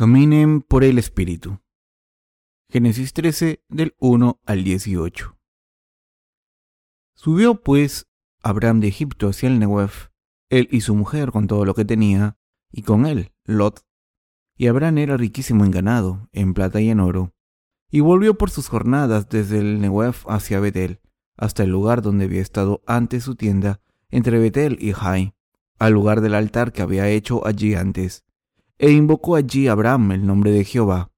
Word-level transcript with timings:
Caminen 0.00 0.62
por 0.62 0.82
el 0.82 0.98
Espíritu. 0.98 1.60
Génesis 2.70 3.12
13 3.12 3.62
del 3.68 3.94
1 3.98 4.40
al 4.46 4.64
18. 4.64 5.36
Subió 7.12 7.60
pues 7.60 8.08
Abraham 8.42 8.80
de 8.80 8.88
Egipto 8.88 9.28
hacia 9.28 9.50
el 9.50 9.58
Negev, 9.58 10.10
él 10.48 10.68
y 10.70 10.80
su 10.80 10.94
mujer 10.94 11.32
con 11.32 11.46
todo 11.48 11.66
lo 11.66 11.74
que 11.74 11.84
tenía, 11.84 12.38
y 12.72 12.80
con 12.80 13.04
él 13.04 13.34
Lot. 13.44 13.84
Y 14.56 14.68
Abraham 14.68 14.96
era 14.96 15.18
riquísimo 15.18 15.66
en 15.66 15.70
ganado, 15.70 16.30
en 16.32 16.54
plata 16.54 16.80
y 16.80 16.88
en 16.88 17.00
oro. 17.00 17.34
Y 17.90 18.00
volvió 18.00 18.38
por 18.38 18.48
sus 18.48 18.68
jornadas 18.68 19.28
desde 19.28 19.58
el 19.58 19.82
Negev 19.82 20.24
hacia 20.28 20.60
Betel, 20.60 21.02
hasta 21.36 21.64
el 21.64 21.68
lugar 21.72 22.00
donde 22.00 22.24
había 22.24 22.40
estado 22.40 22.82
antes 22.86 23.24
su 23.24 23.34
tienda, 23.34 23.82
entre 24.08 24.38
Betel 24.38 24.78
y 24.80 24.92
Jai, 24.92 25.34
al 25.78 25.92
lugar 25.92 26.22
del 26.22 26.36
altar 26.36 26.72
que 26.72 26.80
había 26.80 27.06
hecho 27.10 27.46
allí 27.46 27.74
antes 27.74 28.24
e 28.82 28.92
invocó 28.92 29.36
allí 29.36 29.68
Abraham 29.68 30.12
el 30.12 30.26
nombre 30.26 30.52
de 30.52 30.64
Jehová. 30.64 31.12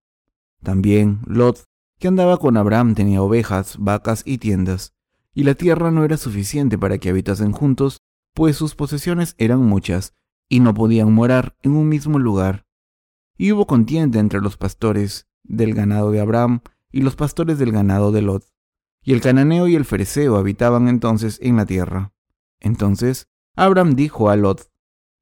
También 0.64 1.20
Lot, 1.26 1.62
que 2.00 2.08
andaba 2.08 2.36
con 2.38 2.56
Abraham, 2.56 2.96
tenía 2.96 3.22
ovejas, 3.22 3.76
vacas 3.78 4.24
y 4.26 4.38
tiendas, 4.38 4.94
y 5.32 5.44
la 5.44 5.54
tierra 5.54 5.92
no 5.92 6.04
era 6.04 6.16
suficiente 6.16 6.76
para 6.76 6.98
que 6.98 7.08
habitasen 7.08 7.52
juntos, 7.52 7.98
pues 8.34 8.56
sus 8.56 8.74
posesiones 8.74 9.36
eran 9.38 9.60
muchas, 9.60 10.12
y 10.48 10.58
no 10.58 10.74
podían 10.74 11.12
morar 11.12 11.56
en 11.62 11.76
un 11.76 11.88
mismo 11.88 12.18
lugar. 12.18 12.66
Y 13.38 13.52
hubo 13.52 13.68
contienda 13.68 14.18
entre 14.18 14.40
los 14.40 14.56
pastores 14.56 15.28
del 15.44 15.72
ganado 15.72 16.10
de 16.10 16.20
Abraham 16.20 16.62
y 16.90 17.02
los 17.02 17.14
pastores 17.14 17.60
del 17.60 17.70
ganado 17.70 18.10
de 18.10 18.22
Lot. 18.22 18.44
Y 19.04 19.12
el 19.12 19.20
cananeo 19.20 19.68
y 19.68 19.76
el 19.76 19.84
fereceo 19.84 20.34
habitaban 20.34 20.88
entonces 20.88 21.38
en 21.40 21.56
la 21.58 21.66
tierra. 21.66 22.12
Entonces 22.58 23.28
Abraham 23.54 23.94
dijo 23.94 24.30
a 24.30 24.36
Lot, 24.36 24.68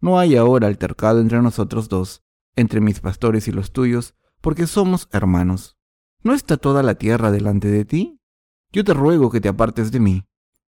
No 0.00 0.18
hay 0.18 0.36
ahora 0.36 0.68
altercado 0.68 1.20
entre 1.20 1.42
nosotros 1.42 1.90
dos, 1.90 2.22
entre 2.56 2.80
mis 2.80 3.00
pastores 3.00 3.48
y 3.48 3.52
los 3.52 3.72
tuyos, 3.72 4.14
porque 4.40 4.66
somos 4.66 5.08
hermanos. 5.12 5.76
¿No 6.22 6.34
está 6.34 6.56
toda 6.56 6.82
la 6.82 6.94
tierra 6.94 7.30
delante 7.30 7.68
de 7.68 7.84
ti? 7.84 8.20
Yo 8.72 8.84
te 8.84 8.94
ruego 8.94 9.30
que 9.30 9.40
te 9.40 9.48
apartes 9.48 9.90
de 9.90 10.00
mí. 10.00 10.24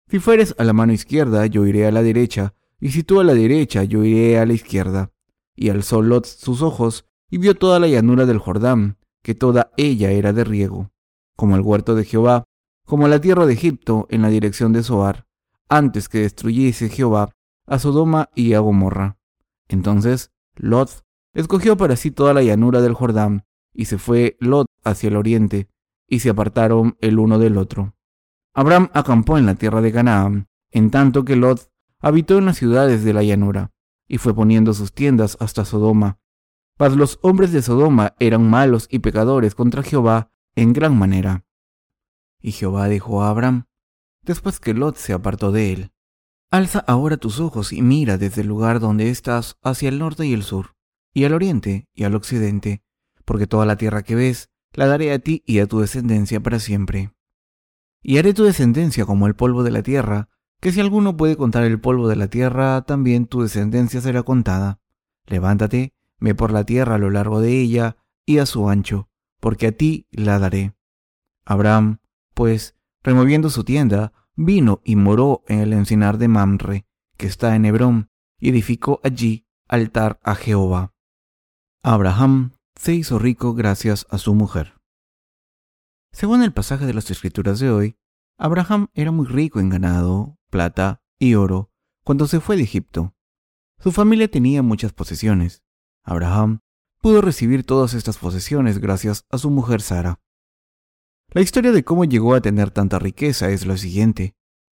Si 0.07 0.19
fueres 0.19 0.55
a 0.57 0.63
la 0.63 0.73
mano 0.73 0.93
izquierda, 0.93 1.45
yo 1.45 1.65
iré 1.65 1.85
a 1.85 1.91
la 1.91 2.03
derecha, 2.03 2.53
y 2.79 2.91
si 2.91 3.03
tú 3.03 3.19
a 3.19 3.23
la 3.23 3.33
derecha, 3.33 3.83
yo 3.83 4.03
iré 4.03 4.39
a 4.39 4.45
la 4.45 4.53
izquierda. 4.53 5.11
Y 5.55 5.69
alzó 5.69 6.01
Lot 6.01 6.25
sus 6.25 6.61
ojos, 6.61 7.05
y 7.29 7.37
vio 7.37 7.55
toda 7.55 7.79
la 7.79 7.87
llanura 7.87 8.25
del 8.25 8.39
Jordán, 8.39 8.97
que 9.21 9.35
toda 9.35 9.71
ella 9.77 10.11
era 10.11 10.33
de 10.33 10.43
riego, 10.43 10.91
como 11.35 11.55
el 11.55 11.61
huerto 11.61 11.95
de 11.95 12.05
Jehová, 12.05 12.45
como 12.85 13.07
la 13.07 13.21
tierra 13.21 13.45
de 13.45 13.53
Egipto 13.53 14.07
en 14.09 14.21
la 14.21 14.29
dirección 14.29 14.73
de 14.73 14.81
Zoar, 14.81 15.27
antes 15.67 16.09
que 16.09 16.21
destruyese 16.21 16.89
Jehová 16.89 17.29
a 17.67 17.77
Sodoma 17.77 18.29
y 18.33 18.53
a 18.53 18.59
Gomorra. 18.59 19.19
Entonces 19.67 20.31
Lot 20.55 21.05
escogió 21.33 21.77
para 21.77 21.95
sí 21.95 22.11
toda 22.11 22.33
la 22.33 22.43
llanura 22.43 22.81
del 22.81 22.93
Jordán, 22.93 23.45
y 23.73 23.85
se 23.85 23.97
fue 23.97 24.37
Lot 24.39 24.67
hacia 24.83 25.09
el 25.09 25.15
oriente, 25.15 25.69
y 26.07 26.19
se 26.19 26.29
apartaron 26.29 26.97
el 27.01 27.19
uno 27.19 27.39
del 27.39 27.57
otro. 27.57 27.95
Abraham 28.53 28.89
acampó 28.93 29.37
en 29.37 29.45
la 29.45 29.55
tierra 29.55 29.81
de 29.81 29.91
Canaán, 29.91 30.47
en 30.71 30.91
tanto 30.91 31.23
que 31.23 31.35
Lot 31.35 31.71
habitó 31.99 32.37
en 32.37 32.45
las 32.45 32.57
ciudades 32.57 33.03
de 33.03 33.13
la 33.13 33.23
llanura, 33.23 33.71
y 34.07 34.17
fue 34.17 34.33
poniendo 34.33 34.73
sus 34.73 34.93
tiendas 34.93 35.37
hasta 35.39 35.65
Sodoma. 35.65 36.19
Mas 36.77 36.95
los 36.95 37.19
hombres 37.21 37.51
de 37.51 37.61
Sodoma 37.61 38.15
eran 38.19 38.49
malos 38.49 38.87
y 38.89 38.99
pecadores 38.99 39.53
contra 39.53 39.83
Jehová 39.83 40.31
en 40.55 40.73
gran 40.73 40.97
manera. 40.97 41.45
Y 42.41 42.53
Jehová 42.53 42.87
dijo 42.87 43.21
a 43.21 43.29
Abraham, 43.29 43.65
después 44.23 44.59
que 44.59 44.73
Lot 44.73 44.95
se 44.95 45.13
apartó 45.13 45.51
de 45.51 45.73
él, 45.73 45.91
Alza 46.51 46.79
ahora 46.79 47.17
tus 47.17 47.39
ojos 47.39 47.71
y 47.71 47.83
mira 47.83 48.17
desde 48.17 48.41
el 48.41 48.47
lugar 48.47 48.79
donde 48.79 49.11
estás 49.11 49.57
hacia 49.61 49.89
el 49.89 49.99
norte 49.99 50.25
y 50.25 50.33
el 50.33 50.41
sur 50.41 50.78
y 51.13 51.23
al 51.25 51.33
oriente 51.33 51.87
y 51.93 52.03
al 52.03 52.15
occidente, 52.15 52.83
porque 53.25 53.47
toda 53.47 53.65
la 53.65 53.77
tierra 53.77 54.03
que 54.03 54.15
ves 54.15 54.49
la 54.73 54.87
daré 54.87 55.11
a 55.11 55.19
ti 55.19 55.43
y 55.45 55.59
a 55.59 55.67
tu 55.67 55.79
descendencia 55.79 56.39
para 56.39 56.59
siempre. 56.59 57.11
Y 58.01 58.17
haré 58.17 58.33
tu 58.33 58.43
descendencia 58.43 59.05
como 59.05 59.27
el 59.27 59.35
polvo 59.35 59.63
de 59.63 59.71
la 59.71 59.83
tierra, 59.83 60.29
que 60.59 60.71
si 60.71 60.79
alguno 60.79 61.17
puede 61.17 61.37
contar 61.37 61.63
el 61.63 61.79
polvo 61.79 62.07
de 62.07 62.15
la 62.15 62.27
tierra, 62.27 62.81
también 62.83 63.25
tu 63.25 63.41
descendencia 63.41 64.01
será 64.01 64.23
contada. 64.23 64.79
Levántate, 65.25 65.93
ve 66.19 66.35
por 66.35 66.51
la 66.51 66.63
tierra 66.63 66.95
a 66.95 66.99
lo 66.99 67.09
largo 67.09 67.41
de 67.41 67.59
ella 67.59 67.97
y 68.25 68.39
a 68.39 68.45
su 68.45 68.69
ancho, 68.69 69.09
porque 69.39 69.67
a 69.67 69.71
ti 69.71 70.07
la 70.11 70.39
daré. 70.39 70.75
Abraham, 71.45 71.99
pues, 72.33 72.75
removiendo 73.03 73.49
su 73.49 73.63
tienda, 73.63 74.13
vino 74.35 74.81
y 74.83 74.95
moró 74.95 75.43
en 75.47 75.59
el 75.59 75.73
encinar 75.73 76.17
de 76.17 76.27
Mamre, 76.27 76.85
que 77.17 77.27
está 77.27 77.55
en 77.55 77.65
Hebrón, 77.65 78.09
y 78.39 78.49
edificó 78.49 79.01
allí 79.03 79.45
altar 79.67 80.19
a 80.23 80.35
Jehová. 80.35 80.93
Abraham 81.83 82.51
se 82.75 82.93
hizo 82.93 83.19
rico 83.19 83.53
gracias 83.53 84.05
a 84.09 84.17
su 84.17 84.35
mujer. 84.35 84.73
Según 86.11 86.43
el 86.43 86.51
pasaje 86.51 86.85
de 86.85 86.93
las 86.93 87.09
escrituras 87.09 87.59
de 87.59 87.71
hoy, 87.71 87.95
Abraham 88.37 88.87
era 88.93 89.11
muy 89.11 89.25
rico 89.25 89.61
en 89.61 89.69
ganado, 89.69 90.37
plata 90.49 91.01
y 91.17 91.35
oro 91.35 91.71
cuando 92.03 92.27
se 92.27 92.41
fue 92.41 92.57
de 92.57 92.63
Egipto. 92.63 93.15
Su 93.79 93.93
familia 93.93 94.29
tenía 94.29 94.61
muchas 94.61 94.91
posesiones. 94.91 95.63
Abraham 96.03 96.59
pudo 96.99 97.21
recibir 97.21 97.63
todas 97.63 97.93
estas 97.93 98.17
posesiones 98.17 98.79
gracias 98.79 99.23
a 99.29 99.37
su 99.37 99.49
mujer 99.49 99.81
Sara. 99.81 100.19
La 101.31 101.39
historia 101.39 101.71
de 101.71 101.85
cómo 101.85 102.03
llegó 102.03 102.33
a 102.33 102.41
tener 102.41 102.71
tanta 102.71 102.99
riqueza 102.99 103.51
es 103.51 103.65
la 103.65 103.77
siguiente. 103.77 104.35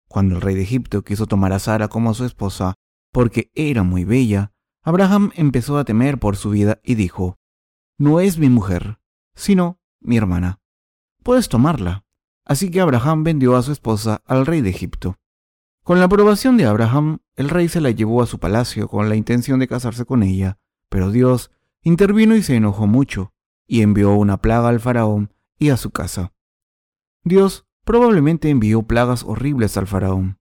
Cuando 0.09 0.37
el 0.37 0.41
rey 0.41 0.55
de 0.55 0.63
Egipto 0.63 1.03
quiso 1.03 1.27
tomar 1.27 1.53
a 1.53 1.59
Sara 1.59 1.89
como 1.89 2.15
su 2.15 2.25
esposa 2.25 2.75
porque 3.11 3.51
era 3.55 3.83
muy 3.83 4.05
bella, 4.05 4.52
Abraham 4.85 5.31
empezó 5.37 5.79
a 5.79 5.85
temer 5.85 6.19
por 6.19 6.37
su 6.37 6.51
vida 6.51 6.81
y 6.83 6.97
dijo, 6.97 7.39
No 7.99 8.19
es 8.19 8.39
mi 8.39 8.49
mujer, 8.49 8.99
sino 9.35 9.79
mi 10.01 10.17
hermana. 10.17 10.61
Puedes 11.23 11.49
tomarla. 11.49 12.05
Así 12.45 12.71
que 12.71 12.81
Abraham 12.81 13.23
vendió 13.23 13.55
a 13.55 13.63
su 13.63 13.71
esposa 13.71 14.23
al 14.27 14.45
rey 14.45 14.61
de 14.61 14.71
Egipto. 14.71 15.19
Con 15.85 16.01
la 16.01 16.07
aprobación 16.07 16.57
de 16.57 16.67
Abraham, 16.67 17.21
el 17.37 17.49
rey 17.49 17.69
se 17.69 17.81
la 17.81 17.91
llevó 17.91 18.23
a 18.23 18.27
su 18.27 18.41
palacio 18.41 18.89
con 18.89 19.09
la 19.09 19.15
intención 19.15 19.61
de 19.61 19.69
casarse 19.69 20.05
con 20.05 20.25
ella, 20.25 20.59
pero 20.89 21.13
Dios 21.13 21.53
intervino 21.83 22.35
y 22.35 22.43
se 22.43 22.57
enojó 22.57 22.89
mucho, 22.89 23.33
y 23.69 23.83
envió 23.83 24.15
una 24.15 24.39
plaga 24.39 24.69
al 24.69 24.81
faraón 24.81 25.33
y 25.59 25.71
a 25.71 25.77
su 25.77 25.91
casa. 25.91 26.33
Dios 27.23 27.67
probablemente 27.85 28.51
envió 28.51 28.83
plagas 28.83 29.23
horribles 29.23 29.77
al 29.77 29.87
faraón. 29.87 30.39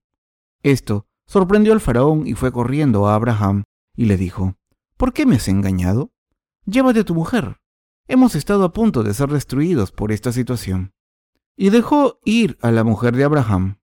Esto 0.64 1.06
sorprendió 1.26 1.72
al 1.72 1.80
faraón 1.80 2.26
y 2.26 2.34
fue 2.34 2.50
corriendo 2.50 3.06
a 3.06 3.14
Abraham 3.14 3.64
y 3.94 4.06
le 4.06 4.16
dijo, 4.16 4.56
¿Por 4.96 5.12
qué 5.12 5.26
me 5.26 5.36
has 5.36 5.48
engañado? 5.48 6.12
Llévate 6.64 7.00
a 7.00 7.04
tu 7.04 7.14
mujer. 7.14 7.60
Hemos 8.06 8.34
estado 8.34 8.64
a 8.64 8.72
punto 8.72 9.02
de 9.02 9.14
ser 9.14 9.30
destruidos 9.30 9.90
por 9.90 10.12
esta 10.12 10.30
situación. 10.30 10.94
Y 11.56 11.70
dejó 11.70 12.20
ir 12.24 12.56
a 12.62 12.70
la 12.70 12.84
mujer 12.84 13.16
de 13.16 13.24
Abraham. 13.24 13.80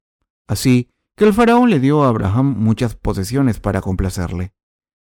Así 0.48 0.90
que 1.16 1.26
el 1.26 1.34
faraón 1.34 1.70
le 1.70 1.80
dio 1.80 2.04
a 2.04 2.08
Abraham 2.08 2.56
muchas 2.58 2.96
posesiones 2.96 3.60
para 3.60 3.82
complacerle. 3.82 4.54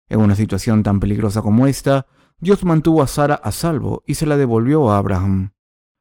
En 0.09 0.21
una 0.21 0.35
situación 0.35 0.83
tan 0.83 0.99
peligrosa 0.99 1.41
como 1.43 1.67
esta, 1.67 2.07
Dios 2.41 2.65
mantuvo 2.65 3.03
a 3.03 3.07
Sara 3.07 3.37
a 3.37 3.53
salvo 3.53 4.03
y 4.07 4.15
se 4.15 4.27
la 4.27 4.37
devolvió 4.37 4.91
a 4.91 4.99
Abraham. 4.99 5.53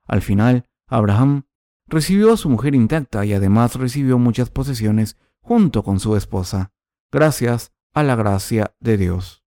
Al 0.06 0.22
final, 0.22 0.68
Abraham 0.88 1.44
recibió 1.86 2.34
a 2.34 2.38
su 2.38 2.50
mujer 2.50 2.74
intacta 2.74 3.26
y 3.26 3.34
además 3.34 3.76
recibió 3.76 4.18
muchas 4.18 4.50
posesiones 4.50 5.18
junto 5.42 5.84
con 5.84 6.00
su 6.00 6.16
esposa, 6.16 6.72
gracias 7.12 7.72
a 7.98 8.04
la 8.04 8.16
gracia 8.16 8.76
de 8.80 8.96
Dios. 8.96 9.44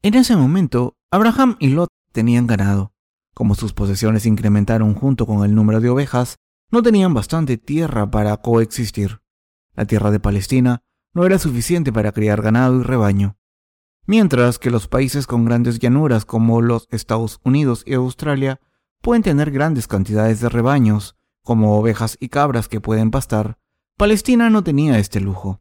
En 0.00 0.14
ese 0.14 0.34
momento, 0.34 0.96
Abraham 1.10 1.56
y 1.58 1.68
Lot 1.68 1.90
tenían 2.12 2.46
ganado. 2.46 2.94
Como 3.34 3.54
sus 3.54 3.74
posesiones 3.74 4.24
incrementaron 4.24 4.94
junto 4.94 5.26
con 5.26 5.44
el 5.44 5.54
número 5.54 5.80
de 5.80 5.90
ovejas, 5.90 6.36
no 6.70 6.82
tenían 6.82 7.12
bastante 7.12 7.58
tierra 7.58 8.10
para 8.10 8.38
coexistir. 8.38 9.20
La 9.74 9.84
tierra 9.84 10.10
de 10.10 10.18
Palestina 10.18 10.82
no 11.12 11.26
era 11.26 11.38
suficiente 11.38 11.92
para 11.92 12.12
criar 12.12 12.40
ganado 12.40 12.80
y 12.80 12.84
rebaño. 12.84 13.36
Mientras 14.06 14.58
que 14.58 14.70
los 14.70 14.88
países 14.88 15.26
con 15.26 15.44
grandes 15.44 15.78
llanuras 15.78 16.24
como 16.24 16.62
los 16.62 16.88
Estados 16.90 17.38
Unidos 17.44 17.82
y 17.84 17.92
Australia 17.92 18.62
pueden 19.02 19.22
tener 19.22 19.50
grandes 19.50 19.86
cantidades 19.86 20.40
de 20.40 20.48
rebaños, 20.48 21.16
como 21.44 21.78
ovejas 21.78 22.16
y 22.18 22.30
cabras 22.30 22.66
que 22.66 22.80
pueden 22.80 23.10
pastar, 23.10 23.58
Palestina 23.98 24.48
no 24.48 24.64
tenía 24.64 24.98
este 24.98 25.20
lujo. 25.20 25.60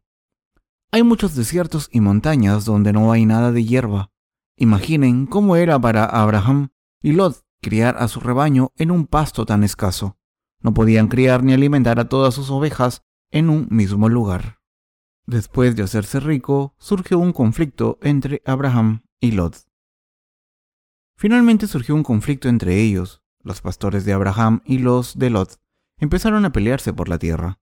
Hay 0.92 1.04
muchos 1.04 1.36
desiertos 1.36 1.88
y 1.92 2.02
montañas 2.02 2.66
donde 2.66 2.94
no 2.94 3.12
hay 3.12 3.26
nada 3.26 3.52
de 3.52 3.64
hierba. 3.64 4.12
Imaginen 4.56 5.28
cómo 5.28 5.56
era 5.56 5.80
para 5.80 6.04
Abraham 6.04 6.70
y 7.04 7.12
Lot 7.12 7.46
criar 7.62 7.98
a 8.00 8.08
su 8.08 8.20
rebaño 8.20 8.72
en 8.76 8.90
un 8.90 9.06
pasto 9.06 9.46
tan 9.46 9.64
escaso. 9.64 10.18
No 10.62 10.74
podían 10.74 11.08
criar 11.08 11.44
ni 11.44 11.54
alimentar 11.54 12.00
a 12.00 12.10
todas 12.10 12.34
sus 12.34 12.50
ovejas 12.50 13.04
en 13.30 13.52
un 13.52 13.68
mismo 13.70 14.10
lugar. 14.10 14.60
Después 15.28 15.76
de 15.76 15.84
hacerse 15.84 16.20
rico, 16.20 16.74
surgió 16.80 17.20
un 17.20 17.34
conflicto 17.34 18.00
entre 18.02 18.42
Abraham 18.44 19.04
y 19.20 19.32
Lot. 19.32 19.58
Finalmente 21.16 21.68
surgió 21.68 21.94
un 21.94 22.04
conflicto 22.04 22.50
entre 22.50 22.82
ellos. 22.82 23.22
Los 23.44 23.62
pastores 23.62 24.06
de 24.06 24.14
Abraham 24.14 24.62
y 24.66 24.80
los 24.80 25.20
de 25.20 25.30
Lot 25.30 25.60
empezaron 26.00 26.46
a 26.46 26.52
pelearse 26.52 26.94
por 26.94 27.10
la 27.10 27.20
tierra. 27.20 27.60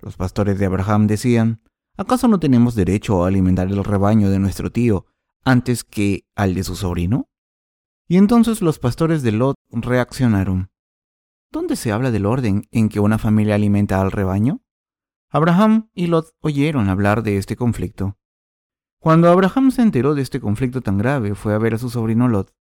Los 0.00 0.16
pastores 0.16 0.58
de 0.58 0.64
Abraham 0.64 1.06
decían, 1.08 1.60
¿Acaso 2.00 2.28
no 2.28 2.40
tenemos 2.40 2.74
derecho 2.74 3.22
a 3.22 3.28
alimentar 3.28 3.68
el 3.68 3.84
rebaño 3.84 4.30
de 4.30 4.38
nuestro 4.38 4.72
tío 4.72 5.04
antes 5.44 5.84
que 5.84 6.24
al 6.34 6.54
de 6.54 6.64
su 6.64 6.74
sobrino? 6.74 7.28
Y 8.08 8.16
entonces 8.16 8.62
los 8.62 8.78
pastores 8.78 9.22
de 9.22 9.32
Lot 9.32 9.54
reaccionaron. 9.70 10.70
¿Dónde 11.52 11.76
se 11.76 11.92
habla 11.92 12.10
del 12.10 12.24
orden 12.24 12.66
en 12.70 12.88
que 12.88 13.00
una 13.00 13.18
familia 13.18 13.54
alimenta 13.54 14.00
al 14.00 14.12
rebaño? 14.12 14.62
Abraham 15.28 15.90
y 15.92 16.06
Lot 16.06 16.30
oyeron 16.40 16.88
hablar 16.88 17.22
de 17.22 17.36
este 17.36 17.54
conflicto. 17.54 18.16
Cuando 18.98 19.28
Abraham 19.28 19.70
se 19.70 19.82
enteró 19.82 20.14
de 20.14 20.22
este 20.22 20.40
conflicto 20.40 20.80
tan 20.80 20.96
grave, 20.96 21.34
fue 21.34 21.52
a 21.52 21.58
ver 21.58 21.74
a 21.74 21.78
su 21.78 21.90
sobrino 21.90 22.28
Lot. 22.28 22.54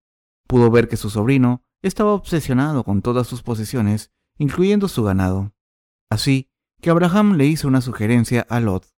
Pudo 0.48 0.70
ver 0.70 0.90
que 0.90 0.98
su 0.98 1.10
sobrino 1.10 1.64
estaba 1.82 2.12
obsesionado 2.12 2.84
con 2.84 3.02
todas 3.02 3.26
sus 3.26 3.42
posesiones, 3.42 4.12
incluyendo 4.38 4.90
su 4.90 5.02
ganado. 5.02 5.54
Así 6.10 6.50
que 6.82 6.90
Abraham 6.90 7.36
le 7.36 7.46
hizo 7.46 7.70
una 7.70 7.80
sugerencia 7.80 8.46
a 8.50 8.60
Lot. 8.60 8.99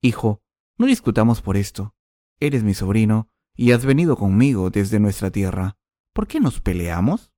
Hijo, 0.00 0.42
no 0.76 0.86
discutamos 0.86 1.42
por 1.42 1.56
esto. 1.56 1.94
Eres 2.40 2.62
mi 2.62 2.74
sobrino 2.74 3.28
y 3.56 3.72
has 3.72 3.84
venido 3.84 4.16
conmigo 4.16 4.70
desde 4.70 5.00
nuestra 5.00 5.30
tierra. 5.30 5.76
¿Por 6.12 6.28
qué 6.28 6.40
nos 6.40 6.60
peleamos? 6.60 7.32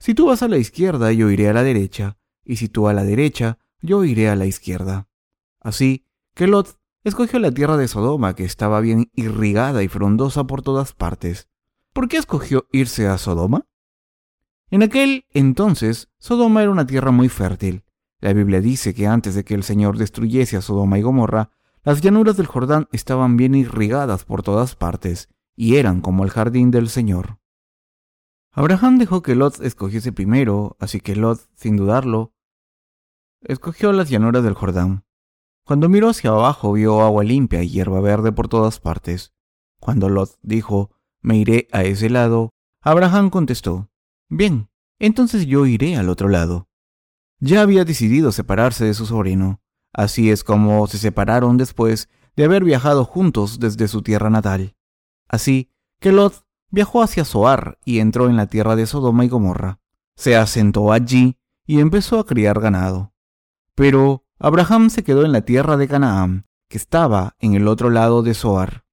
Si 0.00 0.14
tú 0.14 0.26
vas 0.26 0.42
a 0.42 0.48
la 0.48 0.58
izquierda, 0.58 1.12
yo 1.12 1.30
iré 1.30 1.48
a 1.48 1.52
la 1.52 1.62
derecha, 1.62 2.18
y 2.44 2.56
si 2.56 2.68
tú 2.68 2.88
a 2.88 2.92
la 2.92 3.04
derecha, 3.04 3.58
yo 3.80 4.04
iré 4.04 4.28
a 4.28 4.36
la 4.36 4.46
izquierda. 4.46 5.08
Así 5.60 6.04
que 6.34 6.48
Lot 6.48 6.78
escogió 7.04 7.38
la 7.38 7.52
tierra 7.52 7.76
de 7.76 7.86
Sodoma, 7.86 8.34
que 8.34 8.44
estaba 8.44 8.80
bien 8.80 9.10
irrigada 9.14 9.82
y 9.82 9.88
frondosa 9.88 10.44
por 10.44 10.62
todas 10.62 10.92
partes. 10.92 11.48
¿Por 11.92 12.08
qué 12.08 12.16
escogió 12.16 12.66
irse 12.72 13.06
a 13.06 13.18
Sodoma? 13.18 13.66
En 14.70 14.82
aquel 14.82 15.26
entonces, 15.30 16.10
Sodoma 16.18 16.62
era 16.62 16.72
una 16.72 16.86
tierra 16.86 17.12
muy 17.12 17.28
fértil. 17.28 17.84
La 18.18 18.32
Biblia 18.32 18.60
dice 18.60 18.94
que 18.94 19.06
antes 19.06 19.34
de 19.34 19.44
que 19.44 19.54
el 19.54 19.62
Señor 19.62 19.96
destruyese 19.98 20.56
a 20.56 20.62
Sodoma 20.62 20.98
y 20.98 21.02
Gomorra, 21.02 21.50
las 21.84 22.00
llanuras 22.00 22.36
del 22.36 22.46
Jordán 22.46 22.88
estaban 22.92 23.36
bien 23.36 23.54
irrigadas 23.54 24.24
por 24.24 24.42
todas 24.42 24.74
partes, 24.74 25.28
y 25.54 25.76
eran 25.76 26.00
como 26.00 26.24
el 26.24 26.30
jardín 26.30 26.70
del 26.70 26.88
Señor. 26.88 27.38
Abraham 28.52 28.98
dejó 28.98 29.20
que 29.22 29.34
Lot 29.34 29.60
escogiese 29.60 30.12
primero, 30.12 30.76
así 30.80 31.00
que 31.00 31.14
Lot, 31.14 31.40
sin 31.54 31.76
dudarlo, 31.76 32.32
escogió 33.42 33.92
las 33.92 34.08
llanuras 34.08 34.42
del 34.42 34.54
Jordán. 34.54 35.04
Cuando 35.66 35.88
miró 35.88 36.08
hacia 36.08 36.30
abajo 36.30 36.72
vio 36.72 37.02
agua 37.02 37.24
limpia 37.24 37.62
y 37.62 37.68
hierba 37.68 38.00
verde 38.00 38.32
por 38.32 38.48
todas 38.48 38.80
partes. 38.80 39.34
Cuando 39.80 40.08
Lot 40.08 40.38
dijo, 40.42 40.90
me 41.20 41.36
iré 41.36 41.68
a 41.72 41.84
ese 41.84 42.08
lado, 42.08 42.50
Abraham 42.80 43.30
contestó, 43.30 43.90
bien, 44.28 44.70
entonces 44.98 45.46
yo 45.46 45.66
iré 45.66 45.96
al 45.96 46.08
otro 46.08 46.28
lado. 46.28 46.68
Ya 47.40 47.60
había 47.60 47.84
decidido 47.84 48.32
separarse 48.32 48.84
de 48.84 48.94
su 48.94 49.04
sobrino. 49.04 49.60
Así 49.94 50.30
es 50.30 50.42
como 50.42 50.86
se 50.88 50.98
separaron 50.98 51.56
después 51.56 52.08
de 52.36 52.44
haber 52.44 52.64
viajado 52.64 53.04
juntos 53.04 53.60
desde 53.60 53.86
su 53.86 54.02
tierra 54.02 54.28
natal. 54.28 54.74
Así 55.28 55.70
que 56.00 56.10
Lot 56.10 56.44
viajó 56.70 57.02
hacia 57.02 57.24
Zoar 57.24 57.78
y 57.84 58.00
entró 58.00 58.28
en 58.28 58.36
la 58.36 58.46
tierra 58.46 58.74
de 58.74 58.86
Sodoma 58.86 59.24
y 59.24 59.28
Gomorra. 59.28 59.78
Se 60.16 60.36
asentó 60.36 60.92
allí 60.92 61.38
y 61.64 61.78
empezó 61.78 62.18
a 62.18 62.26
criar 62.26 62.60
ganado. 62.60 63.14
Pero 63.76 64.24
Abraham 64.38 64.90
se 64.90 65.04
quedó 65.04 65.24
en 65.24 65.32
la 65.32 65.42
tierra 65.42 65.76
de 65.76 65.88
Canaán, 65.88 66.46
que 66.68 66.76
estaba 66.76 67.36
en 67.38 67.54
el 67.54 67.68
otro 67.68 67.88
lado 67.88 68.22
de 68.22 68.34
Zoar. 68.34 68.84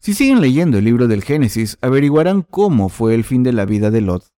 Si 0.00 0.12
siguen 0.12 0.40
leyendo 0.40 0.78
el 0.78 0.84
libro 0.84 1.06
del 1.06 1.22
Génesis, 1.22 1.78
averiguarán 1.80 2.42
cómo 2.42 2.88
fue 2.88 3.14
el 3.14 3.24
fin 3.24 3.42
de 3.44 3.52
la 3.52 3.64
vida 3.64 3.90
de 3.90 4.00
Lot. 4.00 4.34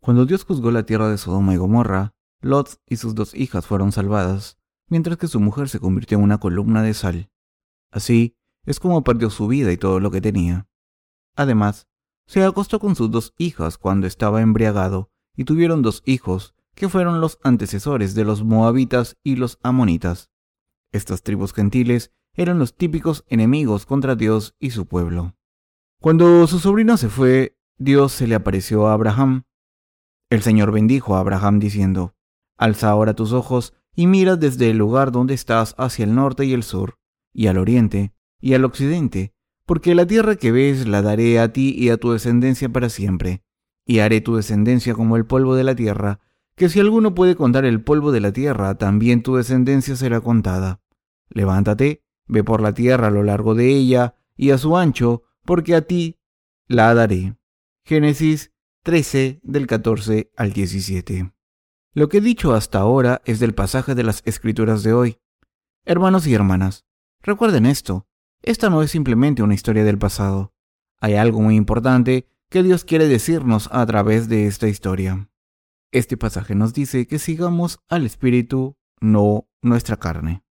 Cuando 0.00 0.26
Dios 0.26 0.44
juzgó 0.44 0.70
la 0.70 0.84
tierra 0.84 1.08
de 1.08 1.18
Sodoma 1.18 1.54
y 1.54 1.56
Gomorra, 1.56 2.14
Lot 2.42 2.78
y 2.86 2.96
sus 2.96 3.14
dos 3.14 3.34
hijas 3.34 3.66
fueron 3.66 3.90
salvadas, 3.90 4.59
mientras 4.90 5.16
que 5.16 5.28
su 5.28 5.40
mujer 5.40 5.68
se 5.68 5.80
convirtió 5.80 6.18
en 6.18 6.24
una 6.24 6.38
columna 6.38 6.82
de 6.82 6.92
sal. 6.92 7.30
Así 7.90 8.36
es 8.66 8.78
como 8.78 9.02
perdió 9.02 9.30
su 9.30 9.48
vida 9.48 9.72
y 9.72 9.78
todo 9.78 10.00
lo 10.00 10.10
que 10.10 10.20
tenía. 10.20 10.68
Además, 11.34 11.88
se 12.26 12.44
acostó 12.44 12.78
con 12.78 12.94
sus 12.94 13.10
dos 13.10 13.34
hijas 13.38 13.78
cuando 13.78 14.06
estaba 14.06 14.42
embriagado 14.42 15.10
y 15.34 15.44
tuvieron 15.44 15.82
dos 15.82 16.02
hijos 16.04 16.54
que 16.74 16.88
fueron 16.88 17.20
los 17.20 17.38
antecesores 17.42 18.14
de 18.14 18.24
los 18.24 18.44
moabitas 18.44 19.16
y 19.24 19.36
los 19.36 19.58
amonitas. 19.62 20.30
Estas 20.92 21.22
tribus 21.22 21.52
gentiles 21.52 22.12
eran 22.34 22.58
los 22.58 22.76
típicos 22.76 23.24
enemigos 23.28 23.86
contra 23.86 24.16
Dios 24.16 24.54
y 24.58 24.70
su 24.70 24.86
pueblo. 24.86 25.34
Cuando 26.00 26.46
su 26.46 26.58
sobrino 26.58 26.96
se 26.96 27.08
fue, 27.08 27.58
Dios 27.78 28.12
se 28.12 28.26
le 28.26 28.34
apareció 28.34 28.86
a 28.86 28.94
Abraham. 28.94 29.44
El 30.30 30.42
Señor 30.42 30.72
bendijo 30.72 31.16
a 31.16 31.20
Abraham 31.20 31.58
diciendo, 31.58 32.14
Alza 32.56 32.90
ahora 32.90 33.14
tus 33.14 33.32
ojos 33.32 33.74
y 33.94 34.06
mira 34.06 34.36
desde 34.36 34.70
el 34.70 34.78
lugar 34.78 35.12
donde 35.12 35.34
estás 35.34 35.74
hacia 35.78 36.04
el 36.04 36.14
norte 36.14 36.44
y 36.44 36.52
el 36.52 36.62
sur, 36.62 36.98
y 37.32 37.46
al 37.46 37.58
oriente, 37.58 38.12
y 38.40 38.54
al 38.54 38.64
occidente, 38.64 39.34
porque 39.66 39.94
la 39.94 40.06
tierra 40.06 40.36
que 40.36 40.52
ves 40.52 40.86
la 40.86 41.02
daré 41.02 41.38
a 41.38 41.52
ti 41.52 41.74
y 41.76 41.90
a 41.90 41.96
tu 41.96 42.12
descendencia 42.12 42.68
para 42.68 42.88
siempre, 42.88 43.42
y 43.84 44.00
haré 44.00 44.20
tu 44.20 44.36
descendencia 44.36 44.94
como 44.94 45.16
el 45.16 45.26
polvo 45.26 45.54
de 45.54 45.64
la 45.64 45.74
tierra, 45.74 46.20
que 46.56 46.68
si 46.68 46.80
alguno 46.80 47.14
puede 47.14 47.36
contar 47.36 47.64
el 47.64 47.82
polvo 47.82 48.12
de 48.12 48.20
la 48.20 48.32
tierra, 48.32 48.76
también 48.76 49.22
tu 49.22 49.36
descendencia 49.36 49.96
será 49.96 50.20
contada. 50.20 50.80
Levántate, 51.28 52.02
ve 52.26 52.44
por 52.44 52.60
la 52.60 52.74
tierra 52.74 53.08
a 53.08 53.10
lo 53.10 53.22
largo 53.22 53.54
de 53.54 53.68
ella 53.68 54.14
y 54.36 54.50
a 54.50 54.58
su 54.58 54.76
ancho, 54.76 55.22
porque 55.44 55.74
a 55.74 55.82
ti 55.82 56.18
la 56.66 56.92
daré. 56.94 57.36
Génesis 57.84 58.52
13 58.82 59.40
del 59.42 59.66
14 59.66 60.30
al 60.36 60.52
17. 60.52 61.32
Lo 61.92 62.08
que 62.08 62.18
he 62.18 62.20
dicho 62.20 62.54
hasta 62.54 62.78
ahora 62.78 63.20
es 63.24 63.40
del 63.40 63.52
pasaje 63.52 63.96
de 63.96 64.04
las 64.04 64.22
escrituras 64.24 64.84
de 64.84 64.92
hoy. 64.92 65.18
Hermanos 65.84 66.24
y 66.28 66.34
hermanas, 66.34 66.84
recuerden 67.20 67.66
esto, 67.66 68.06
esta 68.42 68.70
no 68.70 68.82
es 68.82 68.92
simplemente 68.92 69.42
una 69.42 69.54
historia 69.54 69.82
del 69.82 69.98
pasado. 69.98 70.54
Hay 71.00 71.14
algo 71.14 71.40
muy 71.40 71.56
importante 71.56 72.28
que 72.48 72.62
Dios 72.62 72.84
quiere 72.84 73.08
decirnos 73.08 73.68
a 73.72 73.84
través 73.86 74.28
de 74.28 74.46
esta 74.46 74.68
historia. 74.68 75.30
Este 75.90 76.16
pasaje 76.16 76.54
nos 76.54 76.72
dice 76.72 77.08
que 77.08 77.18
sigamos 77.18 77.80
al 77.88 78.06
Espíritu, 78.06 78.76
no 79.00 79.48
nuestra 79.60 79.96
carne. 79.96 80.44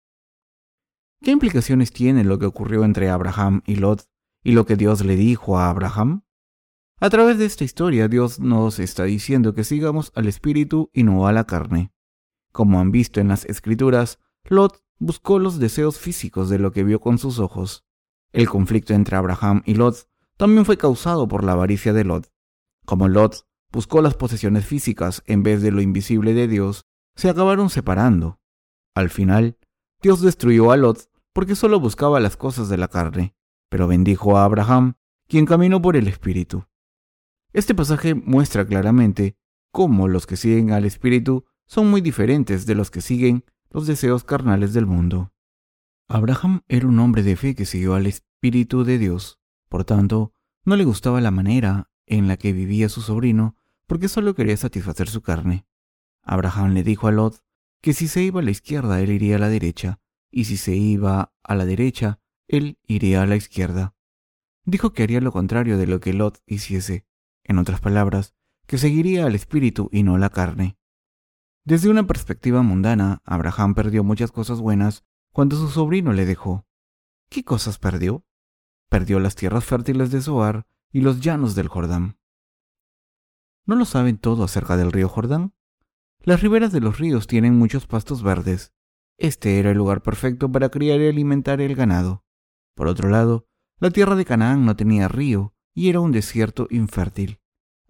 ¿Qué 1.21 1.31
implicaciones 1.31 1.93
tiene 1.93 2.25
lo 2.25 2.37
que 2.37 2.47
ocurrió 2.47 2.83
entre 2.83 3.09
Abraham 3.09 3.61
y 3.65 3.75
Lot 3.75 4.09
y 4.43 4.51
lo 4.51 4.65
que 4.65 4.75
Dios 4.75 5.05
le 5.05 5.15
dijo 5.15 5.57
a 5.57 5.69
Abraham? 5.69 6.23
A 7.01 7.09
través 7.09 7.37
de 7.37 7.45
esta 7.45 7.63
historia 7.63 8.09
Dios 8.09 8.41
nos 8.41 8.77
está 8.77 9.05
diciendo 9.05 9.53
que 9.53 9.63
sigamos 9.63 10.11
al 10.15 10.27
Espíritu 10.27 10.89
y 10.93 11.03
no 11.03 11.27
a 11.27 11.31
la 11.31 11.45
carne. 11.45 11.93
Como 12.51 12.81
han 12.81 12.91
visto 12.91 13.21
en 13.21 13.29
las 13.29 13.45
Escrituras, 13.45 14.19
Lot 14.49 14.83
buscó 14.97 15.39
los 15.39 15.59
deseos 15.59 15.97
físicos 15.97 16.49
de 16.49 16.59
lo 16.59 16.73
que 16.73 16.83
vio 16.83 16.99
con 16.99 17.17
sus 17.17 17.39
ojos. 17.39 17.85
El 18.33 18.49
conflicto 18.49 18.93
entre 18.93 19.15
Abraham 19.15 19.61
y 19.65 19.75
Lot 19.75 20.09
también 20.35 20.65
fue 20.65 20.77
causado 20.77 21.25
por 21.29 21.45
la 21.45 21.53
avaricia 21.53 21.93
de 21.93 22.03
Lot. 22.03 22.33
Como 22.85 23.07
Lot 23.07 23.47
buscó 23.71 24.01
las 24.01 24.15
posesiones 24.15 24.65
físicas 24.65 25.23
en 25.25 25.41
vez 25.41 25.61
de 25.61 25.71
lo 25.71 25.79
invisible 25.79 26.33
de 26.33 26.49
Dios, 26.49 26.85
se 27.15 27.29
acabaron 27.29 27.69
separando. 27.69 28.41
Al 28.93 29.09
final, 29.09 29.57
Dios 30.01 30.19
destruyó 30.19 30.73
a 30.73 30.77
Lot 30.77 31.09
porque 31.31 31.55
solo 31.55 31.79
buscaba 31.79 32.19
las 32.19 32.35
cosas 32.35 32.67
de 32.67 32.75
la 32.75 32.89
carne, 32.89 33.35
pero 33.69 33.87
bendijo 33.87 34.37
a 34.37 34.43
Abraham, 34.43 34.95
quien 35.29 35.45
caminó 35.45 35.81
por 35.81 35.95
el 35.95 36.09
Espíritu. 36.09 36.65
Este 37.51 37.73
pasaje 37.73 38.13
muestra 38.13 38.65
claramente 38.65 39.35
cómo 39.71 40.07
los 40.07 40.27
que 40.27 40.37
siguen 40.37 40.71
al 40.71 40.85
Espíritu 40.85 41.45
son 41.65 41.89
muy 41.89 42.01
diferentes 42.01 42.65
de 42.65 42.75
los 42.75 42.91
que 42.91 43.01
siguen 43.01 43.43
los 43.69 43.87
deseos 43.87 44.23
carnales 44.23 44.73
del 44.73 44.85
mundo. 44.85 45.33
Abraham 46.07 46.61
era 46.67 46.87
un 46.87 46.99
hombre 46.99 47.23
de 47.23 47.35
fe 47.35 47.55
que 47.55 47.65
siguió 47.65 47.93
al 47.95 48.07
Espíritu 48.07 48.83
de 48.83 48.97
Dios, 48.97 49.39
por 49.67 49.83
tanto, 49.83 50.33
no 50.65 50.75
le 50.75 50.85
gustaba 50.85 51.21
la 51.21 51.31
manera 51.31 51.89
en 52.05 52.27
la 52.27 52.37
que 52.37 52.53
vivía 52.53 52.89
su 52.89 53.01
sobrino 53.01 53.55
porque 53.87 54.07
solo 54.07 54.35
quería 54.35 54.57
satisfacer 54.57 55.09
su 55.09 55.21
carne. 55.21 55.65
Abraham 56.21 56.73
le 56.73 56.83
dijo 56.83 57.07
a 57.07 57.11
Lot 57.11 57.43
que 57.81 57.93
si 57.93 58.07
se 58.07 58.21
iba 58.21 58.41
a 58.41 58.43
la 58.43 58.51
izquierda, 58.51 59.01
él 59.01 59.09
iría 59.09 59.37
a 59.37 59.39
la 59.39 59.49
derecha, 59.49 59.99
y 60.29 60.45
si 60.45 60.57
se 60.57 60.75
iba 60.75 61.33
a 61.41 61.55
la 61.55 61.65
derecha, 61.65 62.19
él 62.47 62.77
iría 62.85 63.23
a 63.23 63.25
la 63.25 63.35
izquierda. 63.35 63.95
Dijo 64.65 64.93
que 64.93 65.03
haría 65.03 65.21
lo 65.21 65.31
contrario 65.31 65.77
de 65.77 65.87
lo 65.87 65.99
que 65.99 66.13
Lot 66.13 66.41
hiciese, 66.45 67.07
en 67.49 67.57
otras 67.57 67.81
palabras, 67.81 68.35
que 68.67 68.77
seguiría 68.77 69.25
al 69.25 69.35
espíritu 69.35 69.89
y 69.91 70.03
no 70.03 70.17
la 70.17 70.29
carne. 70.29 70.77
Desde 71.65 71.89
una 71.89 72.07
perspectiva 72.07 72.61
mundana, 72.61 73.21
Abraham 73.25 73.73
perdió 73.73 74.03
muchas 74.03 74.31
cosas 74.31 74.61
buenas 74.61 75.03
cuando 75.33 75.57
su 75.57 75.67
sobrino 75.67 76.13
le 76.13 76.25
dejó. 76.25 76.67
¿Qué 77.29 77.43
cosas 77.43 77.79
perdió? 77.79 78.23
Perdió 78.87 79.19
las 79.19 79.35
tierras 79.35 79.65
fértiles 79.65 80.11
de 80.11 80.21
Zoar 80.21 80.67
y 80.91 81.01
los 81.01 81.21
llanos 81.21 81.55
del 81.55 81.67
Jordán. 81.67 82.19
¿No 83.65 83.75
lo 83.75 83.85
saben 83.85 84.17
todo 84.17 84.43
acerca 84.43 84.77
del 84.77 84.91
río 84.91 85.09
Jordán? 85.09 85.53
Las 86.21 86.41
riberas 86.41 86.71
de 86.71 86.81
los 86.81 86.99
ríos 86.99 87.27
tienen 87.27 87.57
muchos 87.57 87.87
pastos 87.87 88.23
verdes. 88.23 88.73
Este 89.17 89.59
era 89.59 89.71
el 89.71 89.77
lugar 89.77 90.01
perfecto 90.01 90.51
para 90.51 90.69
criar 90.69 90.99
y 91.01 91.07
alimentar 91.07 91.61
el 91.61 91.75
ganado. 91.75 92.23
Por 92.75 92.87
otro 92.87 93.09
lado, 93.09 93.47
la 93.79 93.89
tierra 93.89 94.15
de 94.15 94.25
Canaán 94.25 94.65
no 94.65 94.75
tenía 94.75 95.07
río 95.07 95.55
y 95.73 95.89
era 95.89 95.99
un 95.99 96.11
desierto 96.11 96.67
infértil. 96.69 97.38